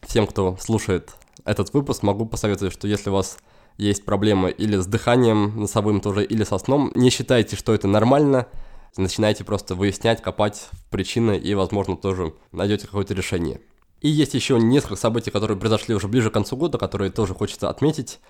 [0.00, 1.12] Всем, кто слушает
[1.44, 3.38] этот выпуск, могу посоветовать, что если у вас
[3.76, 8.48] есть проблемы или с дыханием носовым тоже, или со сном, не считайте, что это нормально–
[8.96, 13.60] начинаете просто выяснять, копать в причины и, возможно, тоже найдете какое-то решение.
[14.00, 17.68] И есть еще несколько событий, которые произошли уже ближе к концу года, которые тоже хочется
[17.68, 18.20] отметить.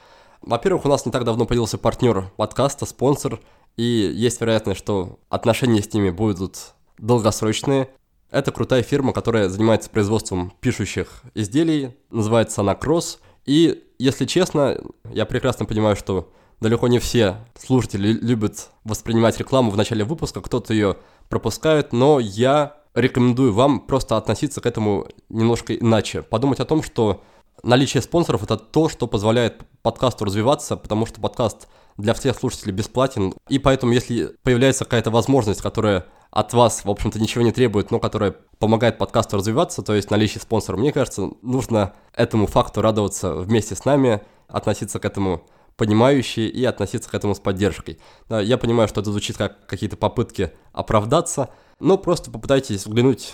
[0.41, 3.41] Во-первых, у нас не так давно появился партнер подкаста, спонсор,
[3.77, 7.91] и есть вероятность, что отношения с ними будут долгосрочные.
[8.31, 13.19] Это крутая фирма, которая занимается производством пишущих изделий, называется она Cross.
[13.47, 14.79] И, если честно,
[15.11, 20.73] я прекрасно понимаю, что далеко не все слушатели любят воспринимать рекламу в начале выпуска, кто-то
[20.73, 20.97] ее
[21.29, 26.23] пропускает, но я рекомендую вам просто относиться к этому немножко иначе.
[26.23, 27.23] Подумать о том, что
[27.63, 33.35] наличие спонсоров это то, что позволяет подкасту развиваться, потому что подкаст для всех слушателей бесплатен,
[33.49, 37.99] и поэтому если появляется какая-то возможность, которая от вас, в общем-то, ничего не требует, но
[37.99, 43.75] которая помогает подкасту развиваться, то есть наличие спонсора, мне кажется, нужно этому факту радоваться вместе
[43.75, 45.43] с нами, относиться к этому
[45.79, 47.99] понимающие и относиться к этому с поддержкой.
[48.29, 53.33] Да, я понимаю, что это звучит как какие-то попытки оправдаться, но просто попытайтесь взглянуть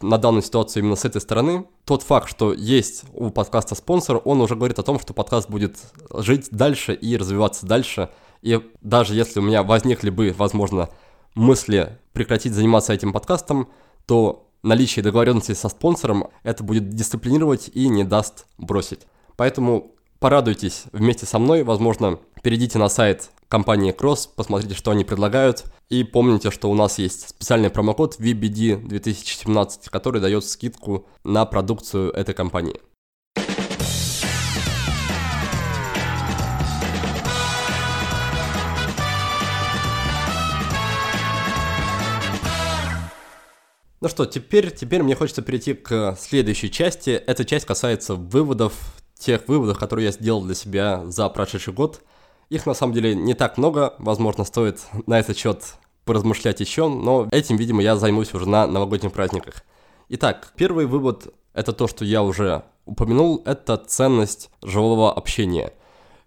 [0.00, 1.66] на данную ситуацию именно с этой стороны.
[1.84, 5.76] Тот факт, что есть у подкаста спонсор, он уже говорит о том, что подкаст будет
[6.14, 8.08] жить дальше и развиваться дальше.
[8.40, 10.90] И даже если у меня возникли бы, возможно,
[11.34, 13.68] мысли прекратить заниматься этим подкастом,
[14.06, 19.00] то наличие договоренности со спонсором это будет дисциплинировать и не даст бросить.
[19.36, 25.64] Поэтому порадуйтесь вместе со мной, возможно, перейдите на сайт компании Cross, посмотрите, что они предлагают,
[25.88, 32.10] и помните, что у нас есть специальный промокод VBD 2017, который дает скидку на продукцию
[32.12, 32.80] этой компании.
[44.04, 47.08] Ну что, теперь, теперь мне хочется перейти к следующей части.
[47.08, 48.74] Эта часть касается выводов
[49.18, 52.02] тех выводов, которые я сделал для себя за прошедший год.
[52.50, 57.28] Их на самом деле не так много, возможно, стоит на этот счет поразмышлять еще, но
[57.30, 59.62] этим, видимо, я займусь уже на новогодних праздниках.
[60.08, 65.72] Итак, первый вывод– это то, что я уже упомянул, это ценность живого общения.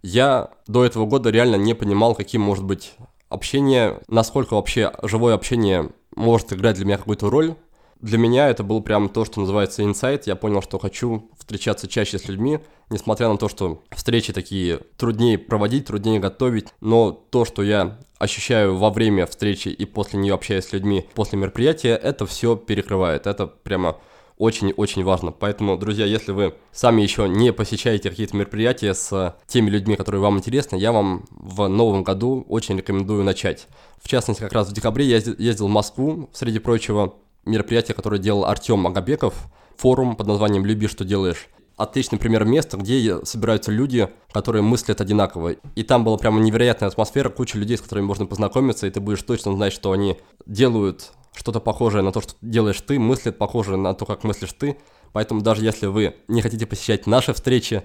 [0.01, 2.95] Я до этого года реально не понимал, каким может быть
[3.29, 7.55] общение, насколько вообще живое общение может играть для меня какую-то роль.
[8.01, 10.27] Для меня это был прям то, что называется инсайт.
[10.27, 15.37] Я понял, что хочу встречаться чаще с людьми, несмотря на то, что встречи такие труднее
[15.37, 20.65] проводить, труднее готовить, но то, что я ощущаю во время встречи и после нее общаясь
[20.65, 23.27] с людьми после мероприятия, это все перекрывает.
[23.27, 23.97] Это прямо
[24.37, 25.31] очень-очень важно.
[25.31, 30.37] Поэтому, друзья, если вы сами еще не посещаете какие-то мероприятия с теми людьми, которые вам
[30.37, 33.67] интересны, я вам в новом году очень рекомендую начать.
[34.01, 37.15] В частности, как раз в декабре я ездил в Москву, среди прочего,
[37.47, 39.33] мероприятие, которое делал Артем Агабеков,
[39.77, 41.47] форум под названием «Люби, что делаешь».
[41.77, 45.57] Отличный пример места, где собираются люди, которые мыслят одинаково.
[45.75, 49.21] И там была прямо невероятная атмосфера, куча людей, с которыми можно познакомиться, и ты будешь
[49.21, 50.17] точно знать, что они
[50.47, 54.77] делают что-то похожее на то, что делаешь ты, мыслят похоже на то, как мыслишь ты.
[55.13, 57.83] Поэтому даже если вы не хотите посещать наши встречи,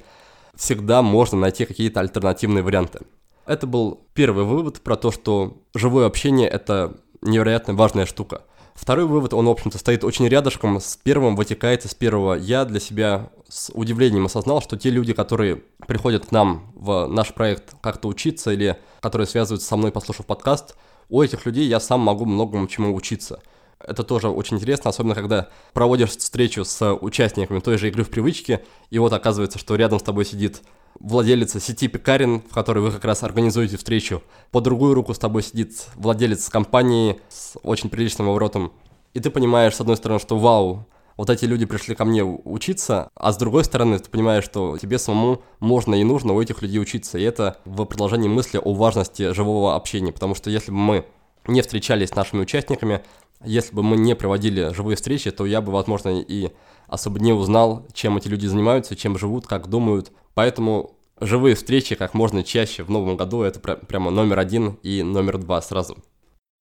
[0.54, 3.00] всегда можно найти какие-то альтернативные варианты.
[3.44, 8.42] Это был первый вывод про то, что живое общение– это невероятно важная штука.
[8.74, 12.34] Второй вывод, он, в общем-то, стоит очень рядышком с первым, вытекает из первого.
[12.34, 17.34] Я для себя с удивлением осознал, что те люди, которые приходят к нам в наш
[17.34, 20.76] проект как-то учиться или которые связываются со мной, послушав подкаст–
[21.12, 23.40] у этих людей я сам могу многому чему учиться.
[23.78, 28.64] Это тоже очень интересно, особенно когда проводишь встречу с участниками той же игры в привычке,
[28.88, 30.62] и вот оказывается, что рядом с тобой сидит
[31.03, 34.22] владелец сети пекарен, в которой вы как раз организуете встречу.
[34.50, 38.72] По другую руку с тобой сидит владелец компании с очень приличным оборотом.
[39.12, 40.86] И ты понимаешь, с одной стороны, что вау,
[41.16, 44.98] вот эти люди пришли ко мне учиться, а с другой стороны, ты понимаешь, что тебе
[44.98, 47.18] самому можно и нужно у этих людей учиться.
[47.18, 51.07] И это в продолжении мысли о важности живого общения, потому что если бы мы
[51.46, 53.03] не встречались с нашими участниками,
[53.44, 56.53] если бы мы не проводили живые встречи, то я бы, возможно, и
[56.93, 60.12] особо не узнал, чем эти люди занимаются, чем живут, как думают.
[60.34, 65.38] Поэтому живые встречи как можно чаще в новом году это прямо номер один и номер
[65.38, 65.97] два сразу.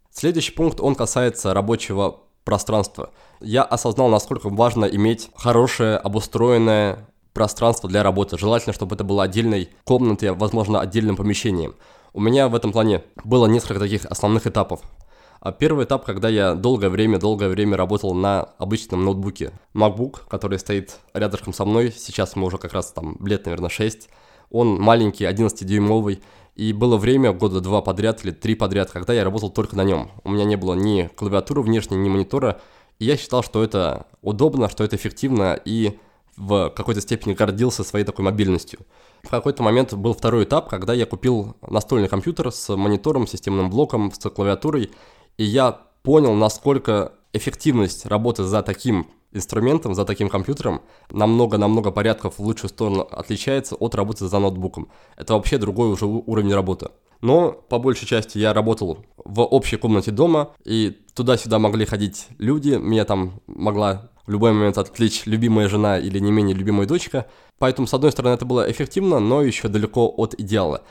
[0.10, 3.12] Следующий пункт, он касается рабочего пространства.
[3.42, 8.38] Я осознал, насколько важно иметь хорошее, обустроенное пространство для работы.
[8.38, 11.76] Желательно, чтобы это было отдельной комнатой, возможно, отдельным помещением.
[12.14, 14.82] У меня в этом плане было несколько таких основных этапов.
[15.42, 19.52] А первый этап, когда я долгое время, долгое время работал на обычном ноутбуке.
[19.74, 24.08] MacBook, который стоит рядышком со мной, сейчас ему уже как раз там лет, наверное, 6.
[24.52, 26.22] Он маленький, 11-дюймовый,
[26.56, 30.12] и было время, года два подряд или три подряд, когда я работал только на нем.
[30.24, 32.62] У меня не было ни клавиатуры внешней, ни монитора.
[33.00, 35.98] И я считал, что это удобно, что это эффективно, и
[36.38, 38.82] в какой-то степени гордился своей такой мобильностью.
[39.24, 44.12] В какой-то момент был второй этап, когда я купил настольный компьютер с монитором, системным блоком,
[44.12, 44.92] с клавиатурой,
[45.42, 45.72] и я
[46.04, 53.08] понял, насколько эффективность работы за таким инструментом, за таким компьютером намного-намного порядков в лучшую сторону
[53.10, 54.90] отличается от работы за ноутбуком.
[55.18, 56.90] Это вообще другой уже уровень работы.
[57.22, 62.76] Но по большей части я работал в общей комнате дома, и туда-сюда могли ходить люди,
[62.76, 67.26] меня там могла в любой момент отвлечь любимая жена или не менее любимая дочка.
[67.58, 70.84] Поэтому, с одной стороны, это было эффективно, но еще далеко от идеала.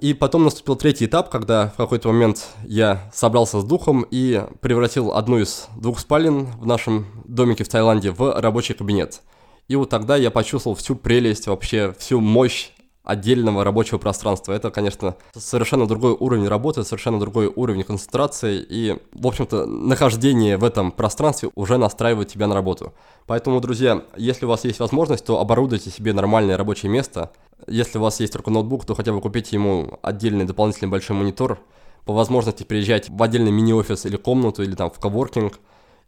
[0.00, 5.12] И потом наступил третий этап, когда в какой-то момент я собрался с духом и превратил
[5.12, 9.20] одну из двух спален в нашем домике в Таиланде в рабочий кабинет.
[9.68, 12.72] И вот тогда я почувствовал всю прелесть, вообще всю мощь
[13.04, 14.52] отдельного рабочего пространства.
[14.52, 20.64] Это, конечно, совершенно другой уровень работы, совершенно другой уровень концентрации, и, в общем-то, нахождение в
[20.64, 22.92] этом пространстве уже настраивает тебя на работу.
[23.26, 27.32] Поэтому, друзья, если у вас есть возможность, то оборудуйте себе нормальное рабочее место.
[27.66, 31.58] Если у вас есть только ноутбук, то хотя бы купите ему отдельный дополнительный большой монитор,
[32.04, 35.58] по возможности приезжайте в отдельный мини-офис или комнату, или там в коворкинг,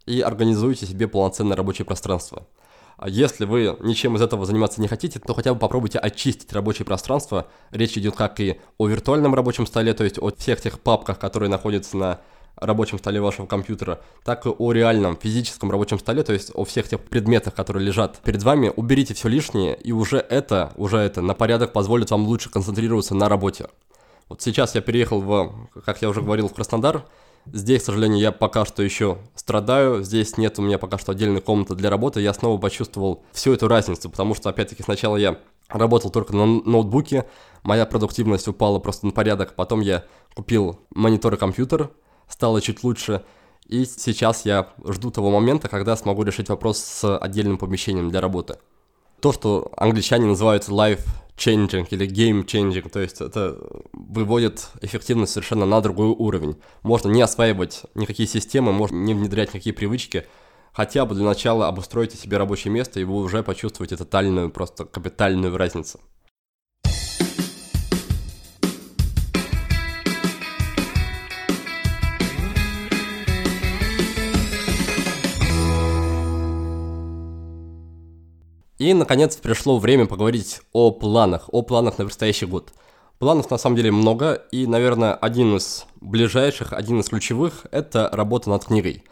[0.05, 2.45] и организуйте себе полноценное рабочее пространство.
[2.97, 6.85] А если вы ничем из этого заниматься не хотите, то хотя бы попробуйте очистить рабочее
[6.85, 7.47] пространство.
[7.71, 11.49] Речь идет как и о виртуальном рабочем столе, то есть о всех тех папках, которые
[11.49, 12.21] находятся на
[12.55, 16.87] рабочем столе вашего компьютера, так и о реальном физическом рабочем столе, то есть о всех
[16.87, 21.33] тех предметах, которые лежат перед вами, уберите все лишнее, и уже это, уже это на
[21.33, 23.67] порядок позволит вам лучше концентрироваться на работе.
[24.29, 27.05] Вот сейчас я переехал в, как я уже говорил, в Краснодар,
[27.51, 30.03] Здесь, к сожалению, я пока что еще страдаю.
[30.03, 32.21] Здесь нет у меня пока что отдельной комнаты для работы.
[32.21, 35.39] Я снова почувствовал всю эту разницу, потому что, опять-таки, сначала я
[35.69, 37.25] работал только на ноутбуке,
[37.63, 39.55] моя продуктивность упала просто на порядок.
[39.55, 41.91] Потом я купил монитор и компьютер,
[42.27, 43.23] стало чуть лучше.
[43.67, 48.57] И сейчас я жду того момента, когда смогу решить вопрос с отдельным помещением для работы.
[49.21, 51.01] То, что англичане называют life
[51.37, 53.57] changing или game changing, то есть это
[53.93, 56.57] выводит эффективность совершенно на другой уровень.
[56.81, 60.25] Можно не осваивать никакие системы, можно не внедрять никакие привычки,
[60.73, 65.55] хотя бы для начала обустройте себе рабочее место, и вы уже почувствуете тотальную, просто капитальную
[65.57, 65.99] разницу.
[78.77, 82.73] И, наконец, пришло время поговорить о планах, о планах на предстоящий год.
[83.19, 88.49] Планов на самом деле много, и, наверное, один из ближайших, один из ключевых– это работа
[88.49, 89.05] над книгой.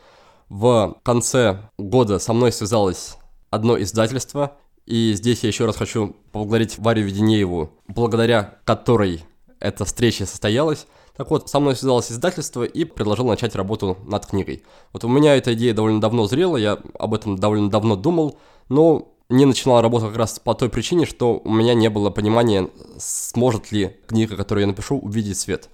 [0.49, 3.15] В конце года со мной связалось
[3.49, 9.23] одно издательство, и здесь я еще раз хочу поблагодарить Варю Веденееву, благодаря которой
[9.61, 10.87] эта встреча состоялась.
[11.15, 14.63] Так вот, со мной связалось издательство и предложил начать работу над книгой.
[14.91, 18.37] Вот у меня эта идея довольно давно зрела, я об этом довольно давно думал,
[18.67, 22.69] но не начинал работу как раз по той причине, что у меня не было понимания,
[22.97, 25.69] сможет ли книга, которую я напишу, увидеть свет.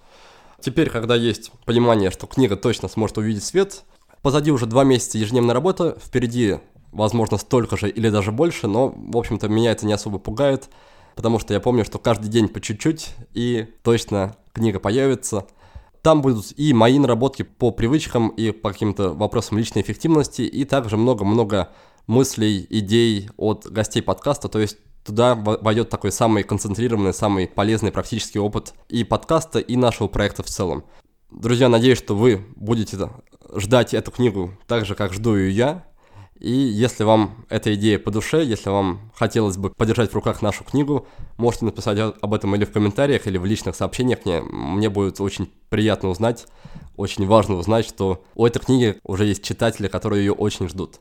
[0.61, 3.83] Теперь, когда есть понимание, что книга точно сможет увидеть свет,
[4.21, 6.57] позади уже два месяца ежедневной работы, впереди,
[6.91, 10.69] возможно, столько же или даже больше, но, в общем-то, меня это не особо пугает,
[11.15, 15.47] потому что я помню, что каждый день по чуть-чуть, и точно книга появится.
[16.01, 20.95] Там будут и мои наработки по привычкам, и по каким-то вопросам личной эффективности, и также
[20.97, 21.69] много-много
[22.09, 28.39] мыслей, идей от гостей подкаста, то есть туда войдет такой самый концентрированный, самый полезный практический
[28.39, 30.83] опыт и подкаста, и нашего проекта в целом.
[31.29, 32.97] Друзья, надеюсь, что вы будете
[33.55, 35.85] ждать эту книгу так же, как жду ее я.
[36.39, 40.63] И если вам эта идея по душе, если вам хотелось бы подержать в руках нашу
[40.63, 41.05] книгу,
[41.37, 44.41] можете написать об этом или в комментариях, или в личных сообщениях мне.
[44.41, 46.47] Мне будет очень приятно узнать,
[46.95, 50.99] очень важно узнать, что у этой книги уже есть читатели, которые ее очень ждут.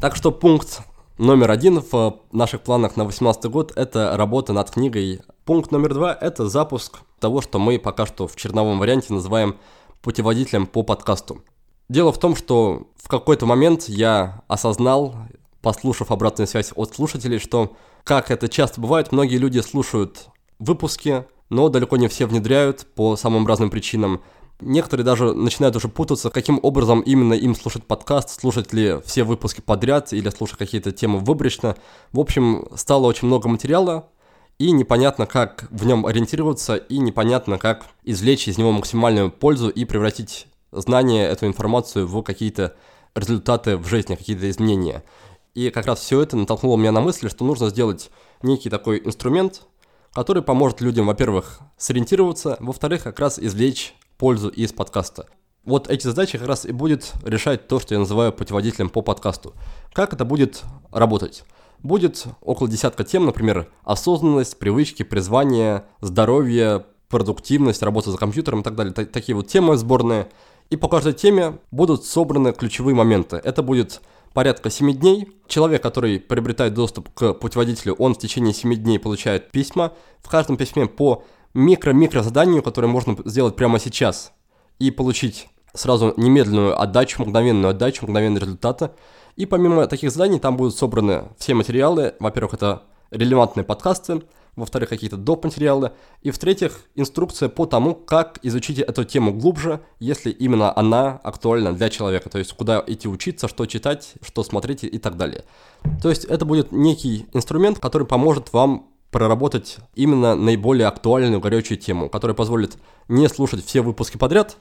[0.00, 0.82] Так что пункт
[1.18, 5.20] номер один в наших планах на 2018 год– это работа над книгой.
[5.44, 9.56] Пункт номер два– это запуск того, что мы пока что в черновом варианте называем
[10.00, 11.42] путеводителем по подкасту.
[11.88, 15.14] Дело в том, что в какой-то момент я осознал,
[15.60, 20.28] послушав обратную связь от слушателей, что, как это часто бывает, многие люди слушают
[20.58, 24.22] выпуски, но далеко не все внедряют по самым разным причинам.
[24.60, 29.60] Некоторые даже начинают уже путаться, каким образом именно им слушать подкаст, слушать ли все выпуски
[29.60, 31.76] подряд или слушать какие-то темы выборочно.
[32.12, 34.08] В общем, стало очень много материала,
[34.58, 39.84] и непонятно, как в нем ориентироваться, и непонятно, как извлечь из него максимальную пользу и
[39.84, 42.76] превратить знания, эту информацию в какие-то
[43.14, 45.02] результаты в жизни, какие-то изменения.
[45.54, 48.10] И как раз все это натолкнуло меня на мысль, что нужно сделать
[48.42, 49.62] некий такой инструмент,
[50.12, 55.26] который поможет людям, во-первых, сориентироваться, во-вторых, как раз извлечь пользу из подкаста.
[55.64, 59.52] Вот эти задачи как раз и будет решать то, что я называю путеводителем по подкасту.
[59.92, 60.62] Как это будет
[60.92, 61.42] работать?
[61.80, 68.76] Будет около десятка тем, например, осознанность, привычки, призвание, здоровье, продуктивность, работа за компьютером и так
[68.76, 68.92] далее.
[68.94, 70.28] Такие вот темы сборные.
[70.70, 73.40] И по каждой теме будут собраны ключевые моменты.
[73.42, 74.02] Это будет
[74.34, 75.36] порядка 7 дней.
[75.48, 79.94] Человек, который приобретает доступ к путеводителю, он в течение 7 дней получает письма.
[80.22, 84.32] В каждом письме по микро-микро заданию, которое можно сделать прямо сейчас
[84.78, 88.90] и получить сразу немедленную отдачу, мгновенную отдачу, мгновенные результаты.
[89.36, 92.14] И помимо таких заданий там будут собраны все материалы.
[92.20, 94.22] Во-первых, это релевантные подкасты,
[94.56, 95.44] во-вторых, какие-то доп.
[95.44, 101.72] материалы, и в-третьих, инструкция по тому, как изучить эту тему глубже, если именно она актуальна
[101.72, 105.44] для человека, то есть куда идти учиться, что читать, что смотреть и так далее.
[106.02, 112.08] То есть это будет некий инструмент, который поможет вам проработать именно наиболее актуальную горячую тему,
[112.08, 114.56] которая позволит не слушать все выпуски подряд,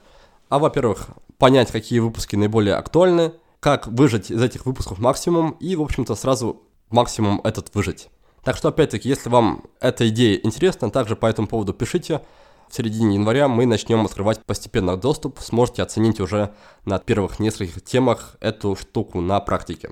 [0.50, 3.32] а, во-первых, понять, какие выпуски наиболее актуальны,
[3.62, 8.10] как выжать из этих выпусков максимум и, в общем-то, сразу максимум этот выжить.
[8.44, 12.22] Так что, опять-таки, если вам эта идея интересна, также по этому поводу пишите.
[12.70, 16.54] В середине января мы начнем открывать постепенно доступ, сможете оценить уже
[16.86, 19.92] на первых нескольких темах эту штуку на практике.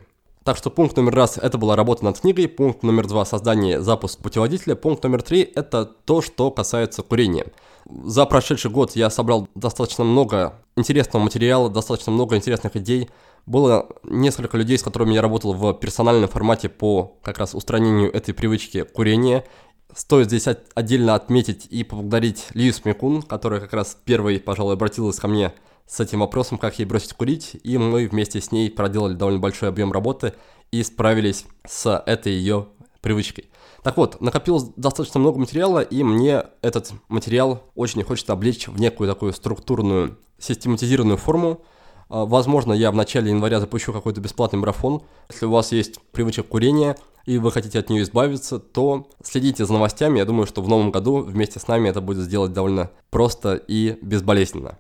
[0.50, 4.18] Так что пункт номер раз– это была работа над книгой, пункт номер два– создание, запуск
[4.18, 7.46] путеводителя, пункт номер три– это то, что касается курения.
[7.88, 13.12] За прошедший год я собрал достаточно много интересного материала, достаточно много интересных идей.
[13.46, 18.34] Было несколько людей, с которыми я работал в персональном формате по как раз устранению этой
[18.34, 19.46] привычки курения.
[19.94, 25.28] Стоит здесь отдельно отметить и поблагодарить Лию Смекун, которая как раз первой, пожалуй, обратилась ко
[25.28, 25.54] мне–
[25.90, 29.70] с этим вопросом, как ей бросить курить, и мы вместе с ней проделали довольно большой
[29.70, 30.34] объем работы
[30.72, 32.68] и справились с этой ее
[33.02, 33.50] привычкой.
[33.82, 39.10] Так вот, накопилось достаточно много материала, и мне этот материал очень хочется облечь в некую
[39.10, 41.64] такую структурную, систематизированную форму.
[42.08, 45.02] А, возможно, я в начале января запущу какой-то бесплатный марафон.
[45.32, 49.74] Если у вас есть привычка курения и вы хотите от нее избавиться, то следите за
[49.74, 50.20] новостями.
[50.20, 53.98] Я думаю, что в новом году вместе с нами это будет сделать довольно просто и
[54.02, 54.78] безболезненно.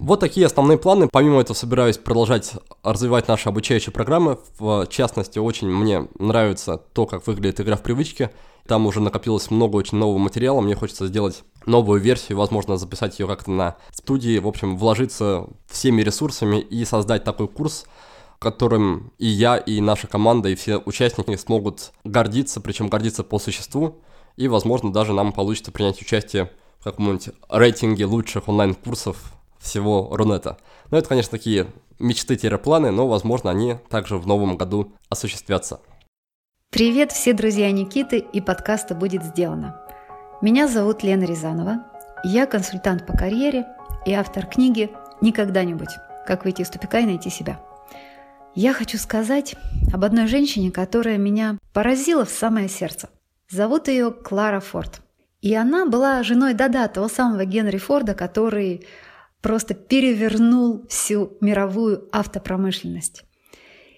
[0.00, 1.08] Вот такие основные планы.
[1.12, 4.38] Помимо этого собираюсь продолжать развивать наши обучающие программы.
[4.58, 8.30] В частности, очень мне нравится то, как выглядит игра в привычке.
[8.66, 10.62] Там уже накопилось много очень нового материала.
[10.62, 14.38] Мне хочется сделать новую версию, возможно, записать ее как-то на студии.
[14.38, 17.84] В общем, вложиться всеми ресурсами и создать такой курс,
[18.38, 24.00] которым и я, и наша команда, и все участники смогут гордиться, причем гордиться по существу.
[24.38, 29.18] И, возможно, даже нам получится принять участие в каком-нибудь рейтинге лучших онлайн-курсов
[29.60, 30.56] всего Рунета.
[30.90, 31.66] Но это, конечно, такие
[31.98, 35.80] мечты-планы, но, возможно, они также в новом году осуществятся.
[36.70, 39.80] Привет, все друзья Никиты и подкаста «Будет сделано».
[40.40, 41.84] Меня зовут Лена Рязанова.
[42.24, 43.66] Я консультант по карьере
[44.06, 44.90] и автор книги
[45.20, 45.90] «Никогда-нибудь.
[46.26, 47.60] Как выйти из тупика и найти себя».
[48.54, 49.54] Я хочу сказать
[49.92, 53.08] об одной женщине, которая меня поразила в самое сердце.
[53.48, 55.02] Зовут ее Клара Форд.
[55.40, 58.86] И она была женой Дада, того самого Генри Форда, который
[59.42, 63.24] просто перевернул всю мировую автопромышленность.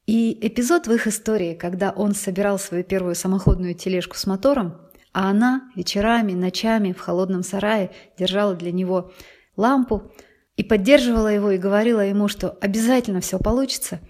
[0.06, 4.80] И эпизод в их истории, когда он собирал свою первую самоходную тележку с мотором,
[5.12, 9.12] а она вечерами, ночами в холодном сарае держала для него
[9.56, 10.12] лампу
[10.56, 14.00] и поддерживала его и говорила ему, что обязательно все получится.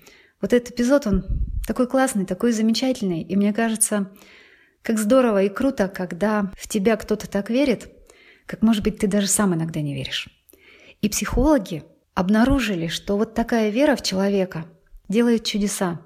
[0.41, 1.25] Вот этот эпизод, он
[1.67, 3.23] такой классный, такой замечательный.
[3.23, 4.11] И мне кажется,
[4.83, 7.91] как здорово и круто, когда в тебя кто-то так верит,
[8.47, 10.29] как, может быть, ты даже сам иногда не веришь.
[11.03, 11.85] И психологи
[12.15, 14.65] обнаружили, что вот такая вера в человека
[15.09, 16.01] делает чудеса.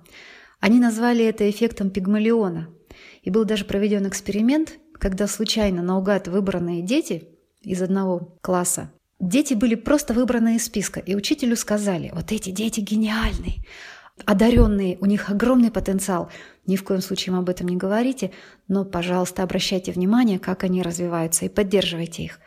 [0.58, 2.68] Они назвали это эффектом пигмалиона.
[3.22, 7.28] И был даже проведен эксперимент, когда случайно наугад выбранные дети
[7.60, 8.90] из одного класса,
[9.20, 13.64] дети были просто выбраны из списка, и учителю сказали, вот эти дети гениальные,
[14.24, 16.30] одаренные, у них огромный потенциал.
[16.66, 18.32] Ни в коем случае им об этом не говорите,
[18.68, 22.40] но, пожалуйста, обращайте внимание, как они развиваются, и поддерживайте их.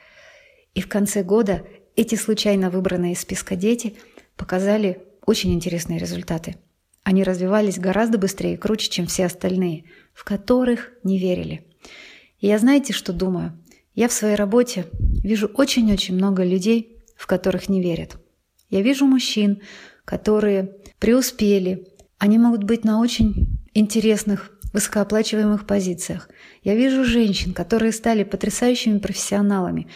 [0.74, 1.64] И в конце года
[2.00, 3.96] эти случайно выбранные из списка дети
[4.38, 6.56] показали очень интересные результаты.
[7.04, 9.84] Они развивались гораздо быстрее и круче, чем все остальные,
[10.14, 11.68] в которых не верили.
[12.40, 13.52] И я знаете, что думаю?
[13.96, 18.16] Я в своей работе вижу очень-очень много людей, в которых не верят.
[18.70, 19.62] Я вижу мужчин,
[20.06, 21.86] которые преуспели.
[22.18, 26.30] Они могут быть на очень интересных, высокооплачиваемых позициях.
[26.64, 29.88] Я вижу женщин, которые стали потрясающими профессионалами,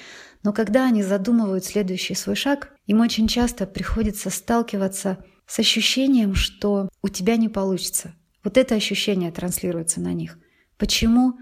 [0.43, 6.89] но когда они задумывают следующий свой шаг, им очень часто приходится сталкиваться с ощущением, что
[7.01, 8.13] у тебя не получится.
[8.43, 10.37] Вот это ощущение транслируется на них.
[10.77, 11.39] Почему?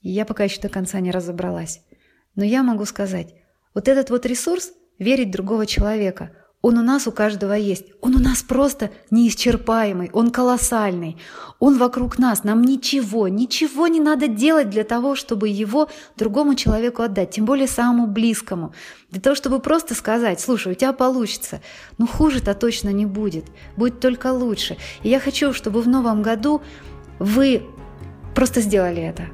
[0.00, 1.82] Я пока еще до конца не разобралась.
[2.34, 3.34] Но я могу сказать,
[3.74, 7.84] вот этот вот ресурс верить другого человека– он у нас у каждого есть.
[8.00, 11.18] Он у нас просто неисчерпаемый, он колоссальный.
[11.58, 12.42] Он вокруг нас.
[12.42, 17.68] Нам ничего, ничего не надо делать для того, чтобы его другому человеку отдать, тем более
[17.68, 18.72] самому близкому.
[19.10, 21.60] Для того, чтобы просто сказать, слушай, у тебя получится.
[21.98, 23.44] Ну хуже-то точно не будет.
[23.76, 24.78] Будет только лучше.
[25.02, 26.62] И я хочу, чтобы в новом году
[27.18, 27.62] вы
[28.34, 29.24] просто сделали это.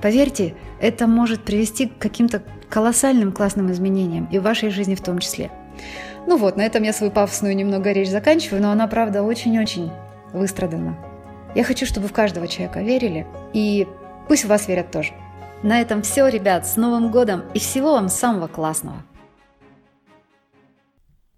[0.00, 5.18] Поверьте, это может привести к каким-то колоссальным классным изменениям и в вашей жизни в том
[5.18, 5.52] числе.
[6.26, 9.90] Ну вот, на этом я свою пафосную немного речь заканчиваю, но она, правда, очень-очень
[10.32, 10.96] выстрадана.
[11.54, 13.86] Я хочу, чтобы в каждого человека верили, и
[14.28, 15.12] пусть в вас верят тоже.
[15.62, 19.02] На этом все, ребят, с Новым годом и всего вам самого классного.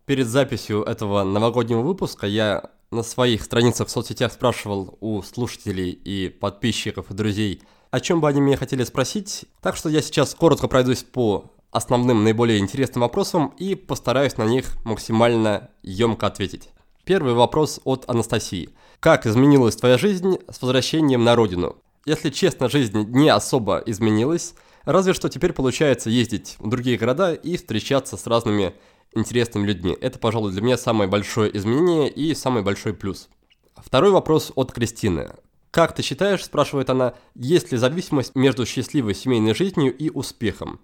[0.07, 6.28] Перед записью этого новогоднего выпуска я на своих страницах в соцсетях спрашивал у слушателей и
[6.28, 9.47] подписчиков и друзей, о чем бы они меня хотели спросить.
[9.62, 14.77] Так что я сейчас коротко пройдусь по основным наиболее интересным вопросам и постараюсь на них
[14.85, 16.70] максимально емко ответить.
[17.05, 18.70] Первый вопрос от Анастасии.
[19.01, 21.77] Как изменилась твоя жизнь с возвращением на родину?
[22.07, 24.55] Если честно, жизнь не особо изменилась,
[24.85, 28.75] разве что теперь получается ездить в другие города и встречаться с разными
[29.14, 29.97] интересными людьми.
[30.01, 33.29] Это, пожалуй, для меня самое большое изменение и самый большой плюс.
[33.77, 35.31] Второй вопрос от Кристины.
[35.70, 40.81] Как ты считаешь, спрашивает она, есть ли зависимость между счастливой семейной жизнью и успехом?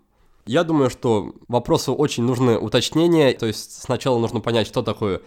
[0.51, 5.20] Я думаю, что вопросу очень нужны уточнения, то есть сначала нужно понять, что такое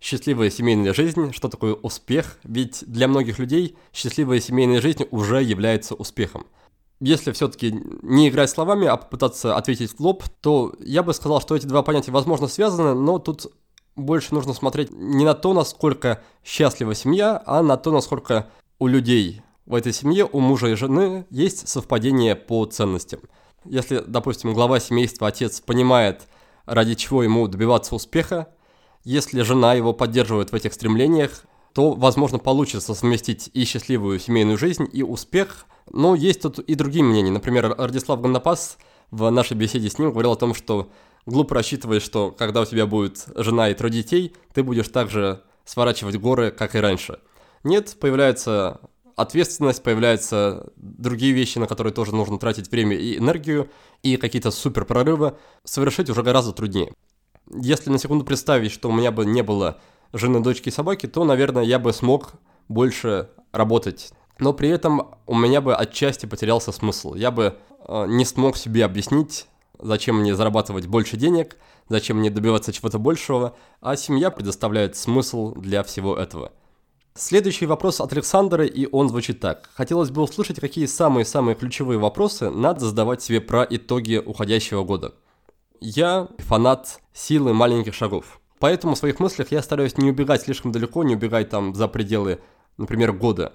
[0.00, 5.94] счастливая семейная жизнь, что такое успех, ведь для многих людей счастливая семейная жизнь уже является
[5.94, 6.46] успехом.
[7.00, 7.70] Если все-таки
[8.00, 11.82] не играть словами, а попытаться ответить в лоб, то я бы сказал, что эти два
[11.82, 13.52] понятия, возможно, связаны, но тут
[13.94, 18.48] больше нужно смотреть не на то, насколько счастлива семья, а на то, насколько
[18.78, 23.20] у людей в этой семье, у мужа и жены есть совпадение по ценностям–
[23.64, 26.28] если, допустим, глава семейства, отец, понимает,
[26.66, 28.48] ради чего ему добиваться успеха,
[29.04, 31.44] Если жена его поддерживает в этих стремлениях,
[31.74, 35.66] то, возможно, получится совместить и счастливую семейную жизнь, и успех.
[35.90, 37.32] Но есть тут и другие мнения.
[37.32, 38.78] Например, Радислав Гандапас
[39.10, 40.90] в нашей беседе с ним говорил о том, что
[41.26, 46.16] глупо рассчитывать, что когда у тебя будет жена и трое детей, ты будешь также сворачивать
[46.16, 47.18] горы, как и раньше.
[47.64, 48.80] Нет, появляется
[49.22, 53.70] ответственность, появляются другие вещи, на которые тоже нужно тратить время и энергию,
[54.02, 56.92] и какие-то супер прорывы совершить уже гораздо труднее.
[57.50, 59.80] Если на секунду представить, что у меня бы не было
[60.12, 62.34] жены, дочки и собаки, то, наверное, я бы смог
[62.68, 64.12] больше работать.
[64.38, 67.14] Но при этом у меня бы отчасти потерялся смысл.
[67.14, 67.56] Я бы
[67.86, 69.46] э, не смог себе объяснить,
[69.78, 71.56] зачем мне зарабатывать больше денег,
[71.88, 76.52] зачем мне добиваться чего-то большего, а семья предоставляет смысл для всего этого.
[77.14, 79.68] Следующий вопрос от Александра, и он звучит так.
[79.74, 85.14] Хотелось бы услышать, какие самые-самые ключевые вопросы надо задавать себе про итоги уходящего года.
[85.78, 88.40] Я фанат силы маленьких шагов.
[88.58, 92.40] Поэтому в своих мыслях я стараюсь не убегать слишком далеко, не убегать там за пределы,
[92.78, 93.52] например, года.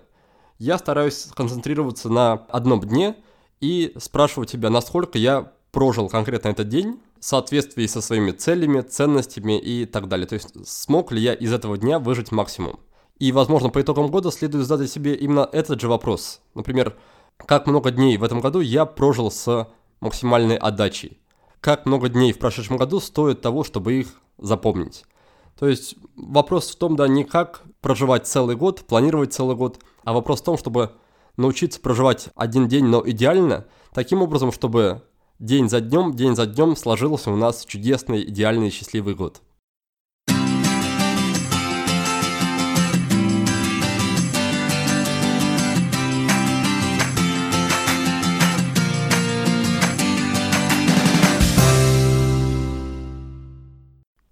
[0.59, 3.15] Я стараюсь концентрироваться на одном дне
[3.59, 9.59] и спрашивать себя, насколько я прожил конкретно этот день в соответствии со своими целями, ценностями
[9.59, 10.27] и так далее.
[10.27, 12.79] То есть смог ли я из этого дня выжить максимум.
[13.19, 16.41] И, возможно, по итогам года следует задать себе именно этот же вопрос.
[16.53, 16.95] Например,
[17.37, 19.67] как много дней в этом году я прожил с
[20.01, 21.19] максимальной отдачей?
[21.59, 25.05] Как много дней в прошедшем году стоит того, чтобы их запомнить.
[25.57, 30.13] То есть вопрос в том, да, не как проживать целый год, планировать целый год, а
[30.13, 30.91] вопрос в том, чтобы
[31.35, 35.01] научиться проживать один день, но идеально, таким образом, чтобы
[35.39, 39.41] день за днем, день за днем сложился у нас чудесный, идеальный, счастливый год.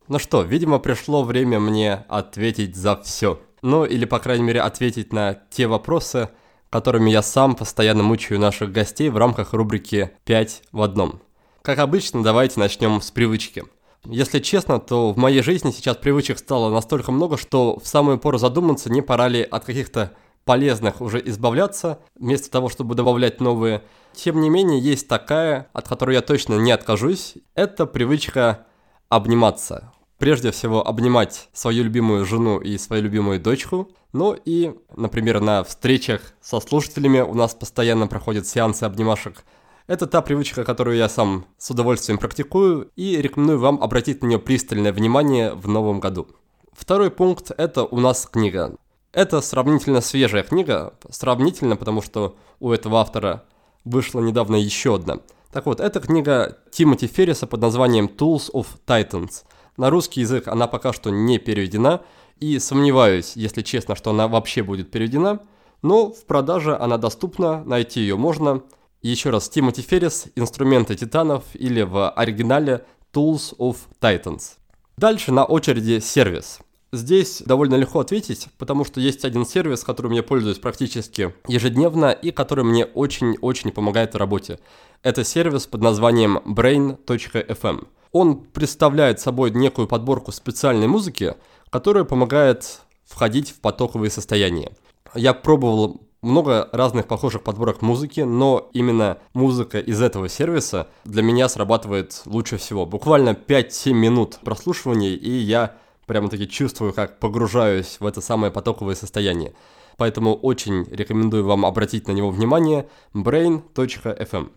[0.08, 3.40] Ну что, видимо, пришло время мне ответить за все.
[3.64, 6.30] Ну, или, по крайней мере, ответить на те вопросы,
[6.70, 11.22] которыми я сам постоянно мучаю наших гостей в рамках рубрики «5 в одном».
[11.64, 13.64] Как обычно, давайте начнем с привычки.
[14.04, 18.38] Если честно, то в моей жизни сейчас привычек стало настолько много, что в самую пору
[18.38, 20.12] задуматься, не пора ли от каких-то
[20.44, 23.82] полезных уже избавляться, вместо того, чтобы добавлять новые.
[24.14, 27.34] Тем не менее, есть такая, от которой я точно не откажусь.
[27.56, 28.68] Это привычка
[29.10, 29.92] обниматься
[30.26, 33.92] прежде всего обнимать свою любимую жену и свою любимую дочку.
[34.12, 39.44] Ну и, например, на встречах со слушателями у нас постоянно проходят сеансы обнимашек.
[39.86, 44.40] Это та привычка, которую я сам с удовольствием практикую и рекомендую вам обратить на нее
[44.40, 46.28] пристальное внимание в новом году.
[46.74, 48.76] Второй пункт– это у нас книга.
[49.12, 53.44] Это сравнительно свежая книга, сравнительно, потому что у этого автора
[53.84, 55.20] вышла недавно еще одна.
[55.52, 59.44] Так вот, эта книга Тимоти Ферриса под названием «Tools of Titans».
[59.78, 62.02] На русский язык она пока что не переведена,
[62.40, 65.40] и сомневаюсь, если честно, что она вообще будет переведена,
[65.82, 68.64] но в продаже она доступна, найти ее можно.
[69.02, 74.54] Еще раз, Тимоти Феррис, «Инструменты титанов» или в оригинале «Tools of Titans».
[74.98, 76.60] Дальше на очереди сервис.
[76.92, 82.32] Здесь довольно легко ответить, потому что есть один сервис, которым я пользуюсь практически ежедневно и
[82.32, 84.60] который мне очень-очень помогает в работе.
[85.04, 87.88] Это сервис под названием brain.fm.
[88.16, 91.36] Он представляет собой некую подборку специальной музыки,
[91.70, 94.72] которая помогает входить в потоковые состояния.
[95.16, 101.50] Я пробовал много разных похожих подборок музыки, но именно музыка из этого сервиса для меня
[101.50, 102.86] срабатывает лучше всего.
[102.86, 109.56] Буквально 5-7 минут прослушивания, и я прямо-таки чувствую, как погружаюсь в это самое потоковое состояние.
[109.98, 112.88] Поэтому очень рекомендую вам обратить на него внимание.
[113.14, 114.52] brain.fm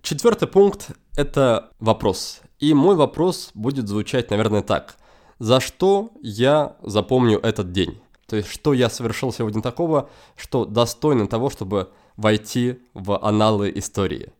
[0.00, 2.40] Четвертый пункт– это вопрос.
[2.58, 4.96] И мой вопрос будет звучать, наверное, так.
[5.38, 8.00] За что я запомню этот день?
[8.26, 14.32] То есть, что я совершил сегодня такого, что достойно того, чтобы войти в аналы истории.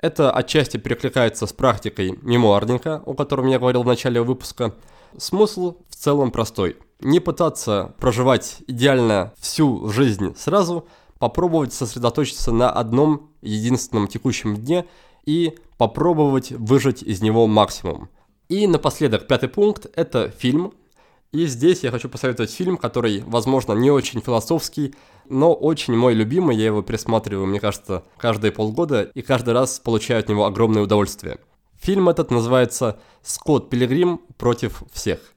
[0.00, 4.74] Это отчасти перекликается с практикой мемуарника, о котором я говорил в начале выпуска.
[5.16, 6.76] Смысл в целом простой.
[7.00, 10.86] Не пытаться проживать идеально всю жизнь сразу,
[11.18, 14.86] попробовать сосредоточиться на одном единственном текущем дне
[15.24, 18.08] и попробовать выжать из него максимум.
[18.48, 20.74] И напоследок, пятый пункт– это фильм.
[21.32, 24.94] И здесь я хочу посоветовать фильм, который, возможно, не очень философский,
[25.28, 30.20] но очень мой любимый, я его пересматриваю, мне кажется, каждые полгода, и каждый раз получаю
[30.20, 31.38] от него огромное удовольствие.
[31.80, 35.34] Фильм этот называется «Скотт Пилигрим против всех».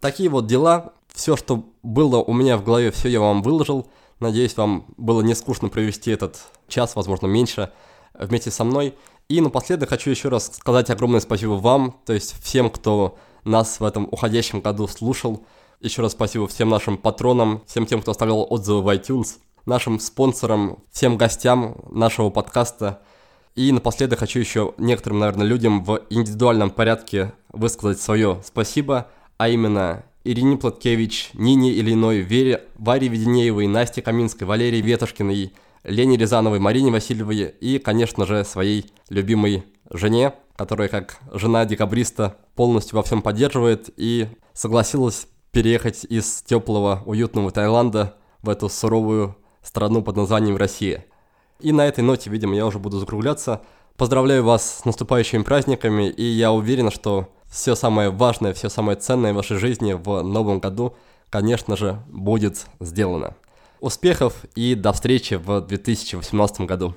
[0.00, 0.94] Такие вот дела.
[1.12, 3.88] Все, что было у меня в голове, все я вам выложил.
[4.20, 6.38] Надеюсь, вам было не скучно провести этот
[6.68, 7.72] час, возможно, меньше,
[8.14, 8.94] вместе со мной.
[9.28, 13.84] И напоследок хочу еще раз сказать огромное спасибо вам, то есть всем, кто нас в
[13.84, 15.44] этом уходящем году слушал.
[15.80, 20.82] Еще раз спасибо всем нашим патронам, всем тем, кто оставлял отзывы в iTunes, нашим спонсорам,
[20.90, 23.02] всем гостям нашего подкаста.
[23.54, 29.08] И напоследок хочу еще некоторым, наверное, людям в индивидуальном порядке высказать свое спасибо,
[29.40, 36.58] а именно Ирине Платкевич, Нине Ильиной, Вере, Варе Веденеевой, Насте Каминской, Валерии Ветошкиной, Лене Рязановой,
[36.58, 43.22] Марине Васильевой и, конечно же, своей любимой жене, которая как жена декабриста полностью во всем
[43.22, 51.06] поддерживает и согласилась переехать из теплого, уютного Таиланда в эту суровую страну под названием Россия.
[51.60, 53.62] И на этой ноте, видимо, я уже буду закругляться.
[53.96, 59.32] Поздравляю вас с наступающими праздниками, и я уверен, что все самое важное, все самое ценное
[59.32, 60.94] в вашей жизни в новом году,
[61.28, 63.34] конечно же, будет сделано.
[63.80, 66.94] Успехов и до встречи в 2018 году.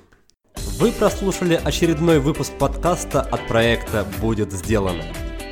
[0.78, 5.02] Вы прослушали очередной выпуск подкаста от проекта «Будет сделано».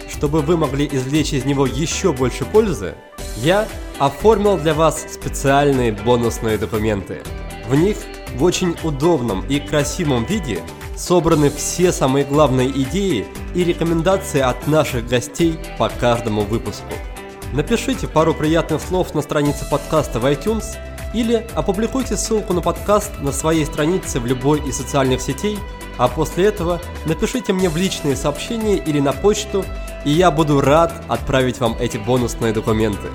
[0.09, 2.95] Чтобы вы могли извлечь из него еще больше пользы,
[3.39, 3.67] я
[3.99, 7.23] оформил для вас специальные бонусные документы.
[7.67, 7.97] В них
[8.37, 10.63] в очень удобном и красивом виде
[11.03, 16.93] собраны все самые главные идеи и рекомендации от наших гостей по каждому выпуску.
[17.53, 20.65] Напишите пару приятных слов на странице подкаста в iTunes–
[21.15, 25.59] или опубликуйте ссылку на подкаст на своей странице в любой из социальных сетей,
[25.99, 29.65] а после этого напишите мне в личные сообщения или на почту,
[30.05, 33.09] и я буду рад отправить вам эти бонусные документы.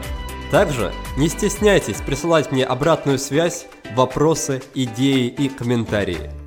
[0.52, 3.66] Также не стесняйтесь присылать мне обратную связь,
[3.96, 6.47] вопросы, идеи и комментарии.